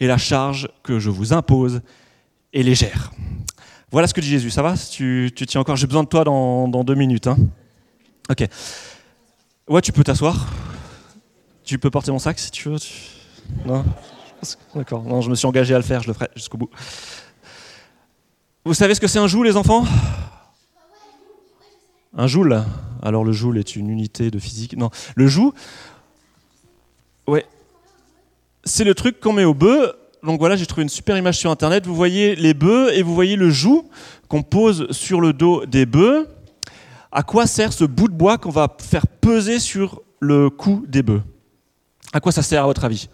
et 0.00 0.06
la 0.06 0.18
charge 0.18 0.68
que 0.82 0.98
je 0.98 1.10
vous 1.10 1.32
impose 1.32 1.80
est 2.52 2.62
légère. 2.62 3.12
Voilà 3.90 4.06
ce 4.08 4.14
que 4.14 4.20
dit 4.20 4.28
Jésus. 4.28 4.50
Ça 4.50 4.62
va? 4.62 4.74
Tu, 4.76 5.30
tu 5.34 5.46
tiens 5.46 5.60
encore? 5.60 5.76
J'ai 5.76 5.86
besoin 5.86 6.04
de 6.04 6.08
toi 6.08 6.24
dans, 6.24 6.68
dans 6.68 6.84
deux 6.84 6.94
minutes. 6.94 7.26
Hein 7.26 7.36
ok. 8.30 8.46
Ouais, 9.68 9.80
tu 9.80 9.92
peux 9.92 10.04
t'asseoir. 10.04 10.46
Tu 11.66 11.78
peux 11.80 11.90
porter 11.90 12.12
mon 12.12 12.20
sac 12.20 12.38
si 12.38 12.52
tu 12.52 12.68
veux. 12.68 12.78
Non 13.66 13.84
D'accord. 14.72 15.02
Non, 15.02 15.20
je 15.20 15.28
me 15.28 15.34
suis 15.34 15.46
engagé 15.46 15.74
à 15.74 15.78
le 15.78 15.82
faire, 15.82 16.00
je 16.00 16.06
le 16.06 16.12
ferai 16.14 16.28
jusqu'au 16.36 16.56
bout. 16.56 16.70
Vous 18.64 18.72
savez 18.72 18.94
ce 18.94 19.00
que 19.00 19.08
c'est 19.08 19.18
un 19.18 19.26
joule, 19.26 19.46
les 19.46 19.56
enfants? 19.56 19.84
Un 22.16 22.28
joule? 22.28 22.62
Alors 23.02 23.24
le 23.24 23.32
joule 23.32 23.58
est 23.58 23.74
une 23.74 23.90
unité 23.90 24.30
de 24.30 24.38
physique. 24.38 24.76
Non, 24.76 24.90
le 25.16 25.26
joule, 25.26 25.52
ouais, 27.26 27.44
c'est 28.64 28.84
le 28.84 28.94
truc 28.94 29.18
qu'on 29.18 29.32
met 29.32 29.44
au 29.44 29.54
bœuf. 29.54 29.92
Donc 30.22 30.38
voilà, 30.38 30.54
j'ai 30.54 30.66
trouvé 30.66 30.84
une 30.84 30.88
super 30.88 31.18
image 31.18 31.36
sur 31.36 31.50
internet. 31.50 31.84
Vous 31.84 31.96
voyez 31.96 32.36
les 32.36 32.54
bœufs 32.54 32.92
et 32.94 33.02
vous 33.02 33.14
voyez 33.14 33.34
le 33.34 33.50
joug 33.50 33.88
qu'on 34.28 34.44
pose 34.44 34.90
sur 34.92 35.20
le 35.20 35.32
dos 35.32 35.66
des 35.66 35.84
bœufs. 35.84 36.28
À 37.10 37.24
quoi 37.24 37.48
sert 37.48 37.72
ce 37.72 37.84
bout 37.84 38.06
de 38.06 38.14
bois 38.14 38.38
qu'on 38.38 38.50
va 38.50 38.68
faire 38.78 39.06
peser 39.08 39.58
sur 39.58 40.02
le 40.20 40.48
cou 40.48 40.84
des 40.86 41.02
bœufs? 41.02 41.22
À 42.12 42.20
quoi 42.20 42.32
ça 42.32 42.42
sert 42.42 42.62
à 42.62 42.66
votre 42.66 42.84
avis? 42.84 43.08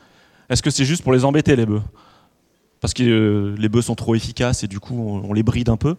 Est-ce 0.49 0.63
que 0.63 0.71
c'est 0.71 0.85
juste 0.85 1.03
pour 1.03 1.13
les 1.13 1.25
embêter 1.25 1.57
les 1.57 1.67
bœufs? 1.67 1.83
Parce 2.81 2.95
que 2.95 3.03
euh, 3.03 3.55
les 3.59 3.69
bœufs 3.69 3.83
sont 3.83 3.95
trop 3.95 4.15
efficaces 4.15 4.65
et 4.65 4.69
du 4.69 4.81
coup 4.81 5.23
on, 5.25 5.33
les 5.33 5.43
bride 5.43 5.69
un 5.69 5.77
peu. 5.77 5.97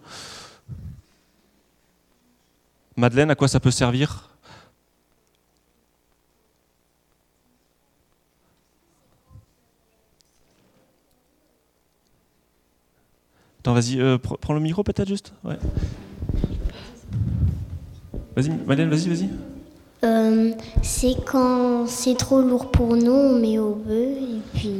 Madeleine, 2.98 3.32
à 3.32 3.36
quoi 3.36 3.48
ça 3.48 3.60
peut 3.60 3.72
servir? 3.72 4.30
Attends, 13.60 13.74
vas-y, 13.74 14.00
euh, 14.00 14.18
pr- 14.18 14.38
prends 14.40 14.54
le 14.54 14.60
micro 14.60 14.84
peut-être 14.84 15.08
juste? 15.08 15.32
Vas-y, 18.36 18.50
Madeleine, 18.50 18.90
vas-y, 18.90 19.08
vas-y. 19.08 19.30
Euh, 20.04 20.52
c'est 20.82 21.16
quand 21.26 21.73
c'est 21.88 22.16
trop 22.18 22.42
lourd 22.42 22.72
pour 22.72 22.96
nous, 22.96 23.12
on 23.12 23.40
met 23.40 23.58
au 23.60 23.76
bœuf 23.76 24.18
et 24.18 24.58
puis. 24.58 24.76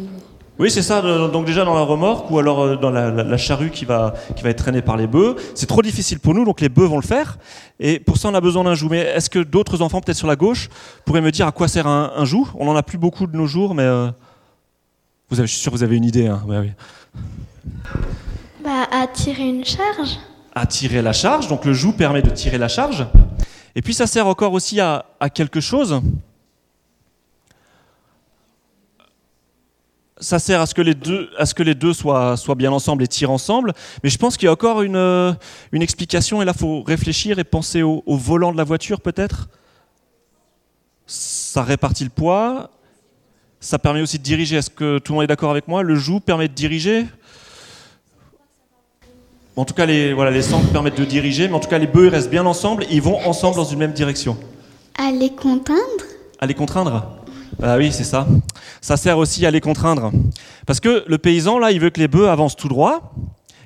Oui, 0.60 0.70
c'est 0.70 0.84
ça. 0.84 1.02
Donc 1.30 1.46
déjà 1.46 1.66
dans 1.66 1.74
la 1.74 1.82
remorque 1.82 2.30
ou 2.30 2.38
alors 2.38 2.62
euh, 2.62 2.76
dans 2.76 2.92
la, 2.92 3.10
la- 3.10 3.24
la 3.24 3.38
charrue 3.38 3.72
qui 3.72 3.86
va, 3.86 4.14
qui 4.36 4.44
va 4.44 4.50
être 4.52 4.60
traînée 4.60 4.84
par 4.84 4.98
les 4.98 5.08
bœufs. 5.08 5.36
C'est 5.56 5.66
trop 5.66 5.82
difficile 5.82 6.20
pour 6.20 6.36
nous, 6.36 6.46
donc 6.46 6.62
les 6.62 6.70
bœufs 6.70 6.86
vont 6.86 6.98
le 6.98 7.02
faire. 7.06 7.40
Et 7.80 8.00
pour 8.00 8.18
ça, 8.18 8.30
on 8.30 8.36
a 8.36 8.40
besoin 8.42 8.64
d'un 8.64 8.76
joug. 8.76 8.90
Mais 8.92 9.00
est-ce 9.00 9.32
que 9.32 9.40
d'autres 9.40 9.82
enfants, 9.82 10.00
peut-être 10.00 10.18
sur 10.18 10.28
la 10.28 10.36
gauche, 10.36 10.70
pourraient 11.06 11.22
me 11.22 11.32
dire 11.32 11.48
à 11.48 11.52
quoi 11.52 11.68
sert 11.68 11.88
un, 11.88 12.12
un 12.16 12.26
joug? 12.26 12.48
On 12.60 12.66
n'en 12.66 12.76
a 12.76 12.84
plus 12.84 13.00
beaucoup 13.00 13.26
de 13.26 13.36
nos 13.36 13.48
jours, 13.48 13.74
mais 13.74 13.82
euh, 13.84 14.10
vous 15.30 15.40
avez, 15.40 15.48
je 15.48 15.54
suis 15.54 15.62
sûr 15.62 15.72
que 15.72 15.78
vous 15.78 15.84
avez 15.84 15.98
une 15.98 16.06
idée. 16.06 16.28
Hein. 16.28 16.42
Ouais, 16.48 16.60
oui. 16.60 16.70
Bah, 18.64 18.88
à 18.92 19.08
tirer 19.08 19.48
une 19.50 19.66
charge. 19.66 20.18
À 20.54 20.68
tirer 20.68 21.02
la 21.02 21.14
charge. 21.14 21.48
Donc 21.48 21.66
le 21.66 21.74
joug 21.74 21.94
permet 21.94 22.22
de 22.22 22.30
tirer 22.30 22.60
la 22.60 22.68
charge. 22.68 23.08
Et 23.76 23.82
puis 23.82 23.96
ça 23.96 24.06
sert 24.06 24.28
encore 24.28 24.54
aussi 24.54 24.80
à, 24.80 25.06
à 25.20 25.32
quelque 25.32 25.60
chose. 25.60 26.00
Ça 30.24 30.40
sert 30.40 30.62
à 30.62 30.66
ce 30.66 30.74
que 30.74 30.82
les 30.82 30.96
deux, 30.96 31.30
à 31.38 31.46
ce 31.46 31.54
que 31.54 31.64
les 31.64 31.76
deux 31.76 31.94
soient, 31.94 32.38
soient 32.38 32.56
bien 32.56 32.72
ensemble 32.72 33.04
et 33.04 33.08
tirent 33.08 33.32
ensemble. 33.32 33.74
Mais 34.04 34.10
je 34.10 34.18
pense 34.18 34.38
qu'il 34.38 34.46
y 34.46 34.50
a 34.50 34.54
encore 34.54 34.82
une, 34.82 34.96
euh, 34.96 35.34
une 35.72 35.82
explication, 35.82 36.42
et 36.42 36.46
là, 36.46 36.54
il 36.56 36.60
faut 36.60 36.82
réfléchir 36.82 37.38
et 37.40 37.44
penser 37.44 37.84
au, 37.84 38.02
au 38.06 38.18
volant 38.18 38.52
de 38.52 38.58
la 38.58 38.64
voiture, 38.64 39.02
peut-être. 39.02 39.50
Ça 41.06 41.62
répartit 41.64 42.06
le 42.06 42.10
poids. 42.10 42.72
Ça 43.60 43.78
permet 43.80 44.02
aussi 44.02 44.18
de 44.18 44.24
diriger. 44.24 44.58
Est-ce 44.58 44.70
que 44.70 45.00
tout 45.00 45.12
le 45.12 45.16
monde 45.16 45.24
est 45.26 45.28
d'accord 45.28 45.52
avec 45.52 45.68
moi? 45.68 45.84
Le 45.84 45.96
joug 45.96 46.22
permet 46.22 46.48
de 46.48 46.54
diriger? 46.54 47.06
En 49.56 49.66
tout 49.66 49.74
cas, 49.74 49.86
les, 49.86 50.14
voilà, 50.14 50.32
les 50.32 50.42
centres 50.42 50.72
permettent 50.72 50.98
de 50.98 51.06
diriger, 51.06 51.48
mais 51.48 51.54
en 51.54 51.60
tout 51.60 51.70
cas, 51.70 51.78
les 51.78 51.88
bœufs 51.88 52.10
restent 52.10 52.32
bien 52.32 52.46
ensemble 52.46 52.84
et 52.84 52.88
ils 52.92 53.02
vont 53.02 53.20
ensemble 53.28 53.56
dans 53.56 53.66
une 53.66 53.80
même 53.80 53.94
direction. 53.94 54.36
À 54.98 55.12
les 55.12 55.30
contraindre 55.30 56.06
À 56.40 56.46
les 56.46 56.56
contraindre 56.56 57.06
Ah 57.62 57.78
oui, 57.78 57.92
c'est 57.92 58.04
ça. 58.04 58.28
Ça 58.82 58.98
sert 58.98 59.18
aussi 59.18 59.46
à 59.46 59.52
les 59.52 59.62
contraindre. 59.62 60.12
Parce 60.66 60.80
que 60.80 61.04
le 61.08 61.18
paysan, 61.18 61.60
là, 61.60 61.72
il 61.72 61.80
veut 61.80 61.90
que 61.90 62.00
les 62.00 62.08
bœufs 62.08 62.30
avancent 62.30 62.56
tout 62.56 62.68
droit. 62.68 63.14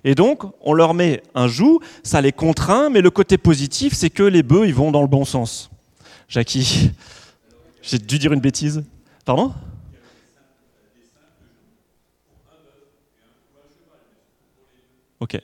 Et 0.04 0.16
donc, 0.16 0.44
on 0.62 0.74
leur 0.74 0.94
met 0.94 1.24
un 1.36 1.48
joug, 1.48 1.80
ça 2.04 2.22
les 2.22 2.32
contraint, 2.32 2.90
mais 2.90 3.02
le 3.02 3.10
côté 3.10 3.38
positif, 3.38 3.94
c'est 3.94 4.10
que 4.10 4.24
les 4.24 4.44
bœufs, 4.44 4.68
ils 4.68 4.74
vont 4.74 4.92
dans 4.92 5.02
le 5.02 5.08
bon 5.08 5.26
sens. 5.26 5.70
Jackie, 6.30 6.92
j'ai 7.82 7.98
dû 7.98 8.20
dire 8.20 8.34
une 8.34 8.40
bêtise. 8.40 8.84
Pardon? 9.26 9.54
Ok. 15.20 15.40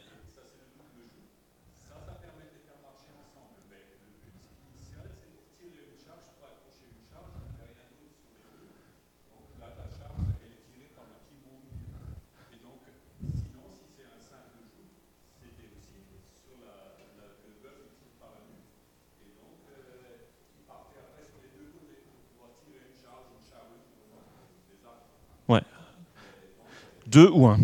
Deux 27.14 27.30
ou 27.32 27.48
un. 27.48 27.60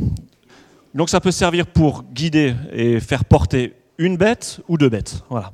Donc 0.93 1.09
ça 1.09 1.19
peut 1.19 1.31
servir 1.31 1.65
pour 1.65 2.03
guider 2.03 2.55
et 2.71 2.99
faire 2.99 3.25
porter 3.25 3.73
une 3.97 4.15
bête 4.15 4.61
ou 4.67 4.77
deux 4.77 4.89
bêtes. 4.89 5.23
Voilà. 5.29 5.51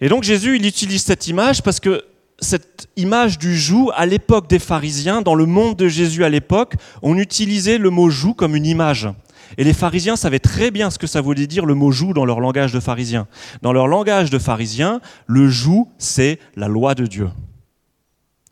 Et 0.00 0.08
donc 0.08 0.22
Jésus, 0.22 0.56
il 0.56 0.66
utilise 0.66 1.02
cette 1.02 1.26
image 1.28 1.62
parce 1.62 1.80
que 1.80 2.04
cette 2.40 2.88
image 2.96 3.38
du 3.38 3.58
joug, 3.58 3.90
à 3.96 4.06
l'époque 4.06 4.48
des 4.48 4.58
pharisiens, 4.58 5.22
dans 5.22 5.34
le 5.34 5.46
monde 5.46 5.76
de 5.76 5.88
Jésus 5.88 6.24
à 6.24 6.28
l'époque, 6.28 6.74
on 7.02 7.16
utilisait 7.16 7.78
le 7.78 7.90
mot 7.90 8.10
joug 8.10 8.34
comme 8.34 8.54
une 8.54 8.66
image. 8.66 9.08
Et 9.56 9.64
les 9.64 9.72
pharisiens 9.72 10.16
savaient 10.16 10.38
très 10.38 10.70
bien 10.70 10.90
ce 10.90 10.98
que 10.98 11.06
ça 11.06 11.20
voulait 11.20 11.46
dire 11.46 11.64
le 11.64 11.74
mot 11.74 11.90
joug 11.90 12.12
dans 12.12 12.26
leur 12.26 12.38
langage 12.38 12.72
de 12.72 12.80
pharisiens. 12.80 13.26
Dans 13.62 13.72
leur 13.72 13.88
langage 13.88 14.30
de 14.30 14.38
pharisiens, 14.38 15.00
le 15.26 15.48
joug, 15.48 15.88
c'est 15.96 16.38
la 16.54 16.68
loi 16.68 16.94
de 16.94 17.06
Dieu. 17.06 17.30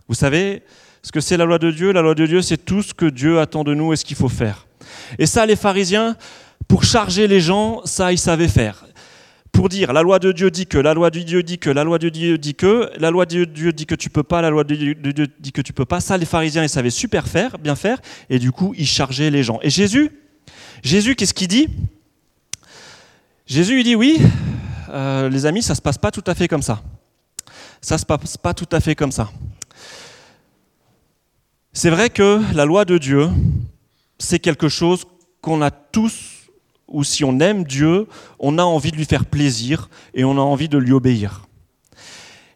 Vous 0.08 0.14
savez 0.14 0.62
ce 1.06 1.12
que 1.12 1.20
c'est 1.20 1.36
la 1.36 1.44
loi 1.44 1.60
de 1.60 1.70
Dieu 1.70 1.92
La 1.92 2.02
loi 2.02 2.16
de 2.16 2.26
Dieu, 2.26 2.42
c'est 2.42 2.56
tout 2.56 2.82
ce 2.82 2.92
que 2.92 3.06
Dieu 3.06 3.38
attend 3.38 3.62
de 3.62 3.74
nous 3.74 3.92
et 3.92 3.96
ce 3.96 4.04
qu'il 4.04 4.16
faut 4.16 4.28
faire. 4.28 4.66
Et 5.20 5.26
ça, 5.26 5.46
les 5.46 5.54
pharisiens, 5.54 6.16
pour 6.66 6.82
charger 6.82 7.28
les 7.28 7.40
gens, 7.40 7.80
ça, 7.84 8.10
ils 8.10 8.18
savaient 8.18 8.48
faire. 8.48 8.84
Pour 9.52 9.68
dire, 9.68 9.92
la 9.92 10.02
loi 10.02 10.18
de 10.18 10.32
Dieu 10.32 10.50
dit 10.50 10.66
que, 10.66 10.78
la 10.78 10.94
loi 10.94 11.10
de 11.10 11.20
Dieu 11.20 11.44
dit 11.44 11.58
que, 11.58 11.70
la 11.70 11.84
loi 11.84 12.00
de 12.00 12.08
Dieu 12.08 12.38
dit 12.38 12.56
que, 12.56 12.90
la 12.98 13.12
loi 13.12 13.24
de 13.24 13.44
Dieu 13.44 13.72
dit 13.72 13.86
que 13.86 13.94
tu 13.94 14.10
peux 14.10 14.24
pas, 14.24 14.42
la 14.42 14.50
loi 14.50 14.64
de 14.64 14.74
Dieu 14.74 15.28
dit 15.38 15.52
que 15.52 15.60
tu 15.60 15.72
peux 15.72 15.84
pas. 15.84 16.00
Ça, 16.00 16.18
les 16.18 16.26
pharisiens, 16.26 16.64
ils 16.64 16.68
savaient 16.68 16.90
super 16.90 17.28
faire, 17.28 17.56
bien 17.56 17.76
faire, 17.76 18.00
et 18.28 18.40
du 18.40 18.50
coup, 18.50 18.74
ils 18.76 18.84
chargeaient 18.84 19.30
les 19.30 19.44
gens. 19.44 19.60
Et 19.62 19.70
Jésus, 19.70 20.10
Jésus, 20.82 21.14
qu'est-ce 21.14 21.34
qu'il 21.34 21.46
dit? 21.46 21.68
Jésus, 23.46 23.78
il 23.78 23.84
dit 23.84 23.94
oui, 23.94 24.18
euh, 24.88 25.28
les 25.28 25.46
amis, 25.46 25.62
ça 25.62 25.76
se 25.76 25.80
passe 25.80 25.98
pas 25.98 26.10
tout 26.10 26.24
à 26.26 26.34
fait 26.34 26.48
comme 26.48 26.62
ça. 26.62 26.82
Ça 27.80 27.96
se 27.96 28.04
passe 28.04 28.36
pas 28.36 28.54
tout 28.54 28.68
à 28.72 28.80
fait 28.80 28.96
comme 28.96 29.12
ça. 29.12 29.30
C'est 31.78 31.90
vrai 31.90 32.08
que 32.08 32.40
la 32.54 32.64
loi 32.64 32.86
de 32.86 32.96
Dieu, 32.96 33.28
c'est 34.18 34.38
quelque 34.38 34.66
chose 34.66 35.04
qu'on 35.42 35.60
a 35.60 35.70
tous, 35.70 36.48
ou 36.88 37.04
si 37.04 37.22
on 37.22 37.38
aime 37.38 37.64
Dieu, 37.64 38.06
on 38.38 38.56
a 38.56 38.62
envie 38.62 38.92
de 38.92 38.96
lui 38.96 39.04
faire 39.04 39.26
plaisir 39.26 39.90
et 40.14 40.24
on 40.24 40.38
a 40.38 40.40
envie 40.40 40.70
de 40.70 40.78
lui 40.78 40.92
obéir. 40.92 41.42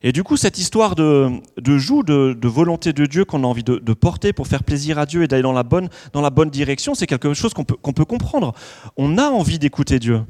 Et 0.03 0.13
du 0.13 0.23
coup, 0.23 0.39
cette 0.39 0.57
histoire 0.57 0.95
de, 0.95 1.29
de 1.59 2.33
de, 2.33 2.49
volonté 2.49 2.95
de 2.95 3.05
Dieu 3.05 3.27
qu'on 3.27 3.45
a 3.45 3.47
envie 3.47 3.63
de, 3.63 3.93
porter 3.93 4.33
pour 4.33 4.47
faire 4.47 4.65
plaisir 4.65 4.99
à 4.99 5.05
Dieu 5.05 5.23
et 5.23 5.29
d'aller 5.29 5.43
dans 5.43 5.53
la 5.53 5.65
bonne, 5.65 6.51
direction, 6.51 6.95
c'est 6.95 7.07
quelque 7.07 7.35
chose 7.35 7.53
qu'on 7.53 7.65
peut 7.93 8.05
comprendre. 8.07 8.55
On 8.97 9.19
a 9.19 9.29
envie 9.29 9.59
d'écouter 9.59 9.99
Dieu. 9.99 10.23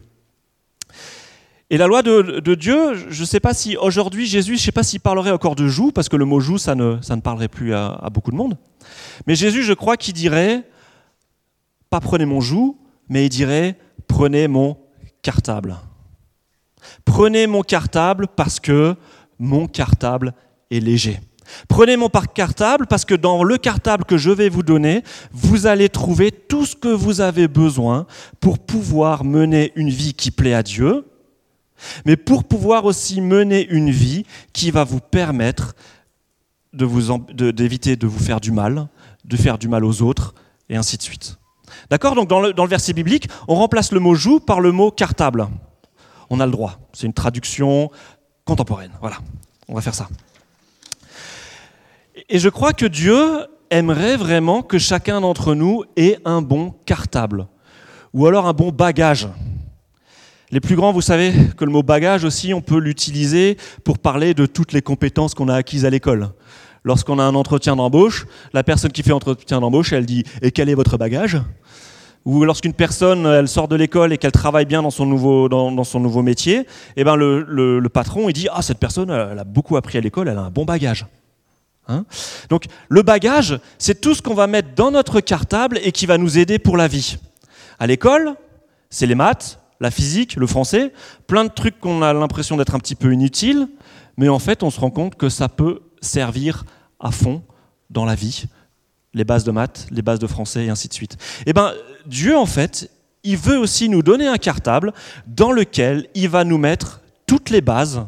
Et 1.73 1.77
la 1.77 1.87
loi 1.87 2.03
de, 2.03 2.55
Dieu, 2.57 2.95
je 3.09 3.21
ne 3.21 3.27
sais 3.27 3.39
pas 3.39 3.55
si 3.55 3.77
aujourd'hui 3.77 4.27
Jésus, 4.27 4.57
je 4.57 4.61
ne 4.61 4.65
sais 4.65 4.73
pas 4.73 4.83
s'il 4.83 4.99
parlerait 4.99 5.31
encore 5.31 5.55
de 5.55 5.69
joug, 5.69 5.93
parce 5.93 6.09
que 6.09 6.17
le 6.17 6.25
mot 6.25 6.41
joug, 6.41 6.59
ça 6.59 6.75
ne, 6.75 7.21
parlerait 7.23 7.47
plus 7.47 7.75
à, 7.75 8.09
beaucoup 8.13 8.33
de 8.33 8.37
monde. 8.37 8.59
Mais 9.29 9.37
Jésus, 9.37 9.63
je 9.63 9.73
crois 9.73 9.97
qu'il 9.97 10.15
dirait, 10.15 10.65
pas 11.89 12.01
prenez 12.01 12.25
mon 12.25 12.41
joug, 12.41 12.77
mais 13.09 13.27
il 13.27 13.29
dirait, 13.29 13.79
prenez 14.09 14.49
mon 14.49 14.79
cartable. 15.23 15.77
Prenez 17.05 17.47
mon 17.47 17.63
cartable 17.63 18.27
parce 18.27 18.59
que 18.59 18.97
mon 19.39 19.69
cartable 19.69 20.35
est 20.73 20.81
léger. 20.81 21.21
Prenez 21.69 21.97
mon 21.97 22.09
cartable 22.09 22.89
parce 22.89 23.05
que 23.05 23.15
dans 23.15 23.45
le 23.45 23.59
cartable 23.59 24.05
que 24.05 24.17
je 24.17 24.31
vais 24.31 24.49
vous 24.49 24.63
donner, 24.65 25.05
vous 25.33 25.67
allez 25.67 25.89
trouver 25.89 26.33
tout 26.33 26.67
ce 26.67 26.75
que 26.75 26.89
vous 26.89 27.21
avez 27.21 27.47
besoin 27.47 28.07
pour 28.41 28.59
pouvoir 28.59 29.25
mener 29.25 29.73
une 29.77 29.91
vie 29.91 30.15
qui 30.15 30.31
plaît 30.31 30.55
à 30.55 30.63
Dieu, 30.63 31.05
mais 32.05 32.17
pour 32.17 32.45
pouvoir 32.45 32.85
aussi 32.85 33.21
mener 33.21 33.67
une 33.69 33.91
vie 33.91 34.25
qui 34.53 34.71
va 34.71 34.85
vous 34.85 35.01
permettre 35.01 35.75
d'éviter 36.73 37.97
de, 37.97 38.07
vous 38.07 38.19
faire 38.19 38.41
du 38.41 38.53
mal, 38.53 38.89
de 39.25 39.37
faire 39.37 39.59
du 39.59 39.69
mal 39.69 39.85
aux 39.85 40.03
autres, 40.03 40.35
et 40.69 40.77
ainsi 40.77 40.97
de 40.97 41.03
suite. 41.03 41.37
D'accord? 41.91 42.15
Donc 42.15 42.29
dans 42.29 42.41
le, 42.41 42.67
verset 42.67 42.93
biblique, 42.93 43.29
on 43.49 43.55
remplace 43.55 43.93
le 43.93 44.01
mot 44.01 44.15
joue 44.15 44.41
par 44.41 44.61
le 44.61 44.73
mot 44.73 44.91
cartable. 44.91 45.49
On 46.31 46.41
a 46.41 46.47
le 46.47 46.53
droit. 46.53 46.79
C'est 46.93 47.07
une 47.07 47.13
traduction 47.13 47.91
contemporaine. 48.45 48.93
Voilà, 49.01 49.19
on 49.69 49.75
va 49.75 49.81
faire 49.81 49.95
ça. 49.95 50.09
Et 52.29 52.39
je 52.39 52.49
crois 52.49 52.73
que 52.73 52.87
Dieu 52.87 53.47
aimerait 53.71 54.17
vraiment 54.17 54.63
que 54.63 54.79
chacun 54.79 55.21
d'entre 55.21 55.55
nous 55.55 55.85
ait 55.97 56.19
un 56.25 56.43
bon 56.43 56.75
cartable, 56.87 57.47
ou 58.13 58.27
alors 58.27 58.47
un 58.47 58.53
bon 58.53 58.71
bagage. 58.71 59.29
Les 60.53 60.59
plus 60.59 60.75
grands, 60.75 60.93
vous 60.93 61.01
savez 61.01 61.33
que 61.57 61.65
le 61.65 61.71
mot 61.71 61.85
bagage 61.85 62.25
aussi, 62.25 62.53
on 62.53 62.61
peut 62.61 62.79
l'utiliser 62.79 63.57
pour 63.85 63.99
parler 63.99 64.35
de 64.35 64.47
toutes 64.47 64.73
les 64.73 64.83
compétences 64.83 65.35
qu'on 65.35 65.49
a 65.49 65.55
acquises 65.55 65.85
à 65.85 65.91
l'école. 65.91 66.31
Lorsqu'on 66.83 67.21
a 67.21 67.23
un 67.23 67.37
entretien 67.37 67.77
d'embauche, 67.77 68.27
la 68.53 68.65
personne 68.65 68.91
qui 68.91 69.05
fait 69.05 69.13
entretien 69.13 69.61
d'embauche, 69.61 69.93
elle 69.93 70.07
dit 70.07 70.25
Et 70.43 70.51
quel 70.51 70.69
est 70.69 70.75
votre 70.75 70.97
bagage? 70.97 71.41
Ou 72.25 72.45
lorsqu'une 72.45 72.75
personne 72.75 73.27
elle 73.27 73.49
sort 73.49 73.69
de 73.69 73.77
l'école 73.77 74.13
et 74.13 74.19
qu'elle 74.19 74.33
travaille 74.33 74.67
bien 74.67 74.83
dans 74.83 74.91
son 74.91 75.07
nouveau, 75.07 75.49
dans, 75.49 75.85
son 75.85 76.01
nouveau 76.01 76.23
métier, 76.23 76.67
eh 76.97 77.05
ben 77.05 77.17
le, 77.17 77.43
le, 77.43 77.89
patron 77.89 78.29
il 78.29 78.35
dit 78.35 78.47
ah 78.53 78.61
cette 78.61 78.79
personne 78.79 79.09
elle 79.09 79.39
a 79.39 79.45
beaucoup 79.45 79.77
appris 79.77 79.97
à 79.97 80.03
l'école, 80.03 80.29
elle 80.29 80.37
a 80.37 80.43
un 80.43 80.51
bon 80.51 80.67
bagage. 80.67 81.07
Hein? 81.89 82.05
Donc 82.51 82.65
le 82.91 83.03
bagage, 83.03 83.59
c'est 83.79 84.03
tout 84.03 84.15
ce 84.15 84.21
qu'on 84.21 84.35
va 84.35 84.49
mettre 84.49 84.75
dans 84.75 84.91
notre 84.91 85.21
cartable 85.21 85.79
et 85.83 85.93
qui 85.93 86.05
va 86.05 86.19
nous 86.19 86.39
aider 86.39 86.59
pour 86.59 86.77
la 86.77 86.89
vie. 86.89 87.17
À 87.79 87.87
l'école, 87.87 88.35
c'est 88.91 89.07
les 89.07 89.15
maths, 89.15 89.60
la 89.81 89.91
physique, 89.91 90.37
le 90.37 90.47
français, 90.47 90.93
plein 91.27 91.45
de 91.45 91.51
trucs 91.51 91.81
qu'on 91.81 92.03
a 92.03 92.13
l'impression 92.13 92.57
d'être 92.57 92.75
un 92.75 92.79
petit 92.79 92.95
peu 92.95 93.13
inutiles, 93.13 93.69
mais 94.17 94.29
en 94.29 94.39
fait 94.39 94.63
on 94.63 94.71
se 94.71 94.79
rend 94.79 94.91
compte 94.91 95.17
que 95.17 95.29
ça 95.29 95.49
peut 95.49 95.81
servir 96.01 96.65
à 96.99 97.11
fond 97.11 97.43
dans 97.89 98.05
la 98.05 98.15
vie, 98.15 98.45
les 99.15 99.25
bases 99.25 99.45
de 99.45 99.51
maths, 99.51 99.87
les 99.91 100.03
bases 100.03 100.19
de 100.19 100.27
français 100.27 100.67
et 100.67 100.71
ainsi 100.71 100.89
de 100.89 100.95
suite. 100.95 101.17
Eh 101.47 101.53
ben, 101.53 101.73
Dieu, 102.07 102.37
en 102.37 102.47
fait, 102.47 102.91
il 103.25 103.37
veut 103.37 103.59
aussi 103.59 103.89
nous 103.89 104.03
donner 104.03 104.27
un 104.27 104.37
cartable 104.37 104.93
dans 105.27 105.53
lequel 105.53 106.09
il 106.15 106.29
va 106.29 106.45
nous 106.45 106.59
mettre 106.59 107.01
toutes 107.27 107.51
les 107.51 107.61
bases 107.61 108.07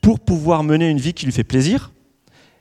pour 0.00 0.20
pouvoir 0.20 0.62
mener 0.64 0.88
une 0.88 0.98
vie 0.98 1.12
qui 1.12 1.26
lui 1.26 1.32
fait 1.32 1.44
plaisir 1.44 1.92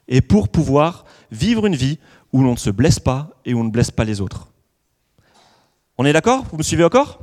et 0.08 0.22
pour 0.22 0.50
pouvoir 0.50 1.06
vivre 1.32 1.66
une 1.66 1.76
vie 1.76 2.00
où 2.34 2.44
l'on 2.44 2.52
ne 2.52 2.58
se 2.58 2.70
blesse 2.70 3.00
pas 3.00 3.30
et 3.46 3.54
où 3.54 3.60
on 3.60 3.64
ne 3.64 3.72
blesse 3.72 3.92
pas 3.92 4.04
les 4.04 4.22
autres. 4.22 4.50
On 5.98 6.06
est 6.06 6.14
d'accord? 6.14 6.46
Vous 6.52 6.58
me 6.58 6.64
suivez 6.64 6.84
encore? 6.84 7.20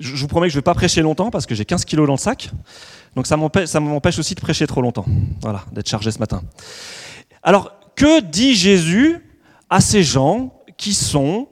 Je 0.00 0.16
vous 0.16 0.28
promets 0.28 0.46
que 0.46 0.52
je 0.52 0.56
ne 0.56 0.60
vais 0.60 0.64
pas 0.64 0.74
prêcher 0.74 1.02
longtemps 1.02 1.30
parce 1.30 1.44
que 1.44 1.54
j'ai 1.54 1.66
15 1.66 1.84
kilos 1.84 2.06
dans 2.06 2.14
le 2.14 2.18
sac. 2.18 2.50
Donc 3.14 3.26
ça 3.26 3.36
m'empêche 3.36 4.18
aussi 4.18 4.34
de 4.34 4.40
prêcher 4.40 4.66
trop 4.66 4.80
longtemps. 4.80 5.04
Voilà, 5.42 5.62
d'être 5.72 5.88
chargé 5.88 6.10
ce 6.10 6.18
matin. 6.18 6.42
Alors, 7.42 7.72
que 7.94 8.22
dit 8.22 8.54
Jésus 8.54 9.18
à 9.68 9.82
ces 9.82 10.02
gens 10.02 10.54
qui, 10.78 10.94
sont, 10.94 11.48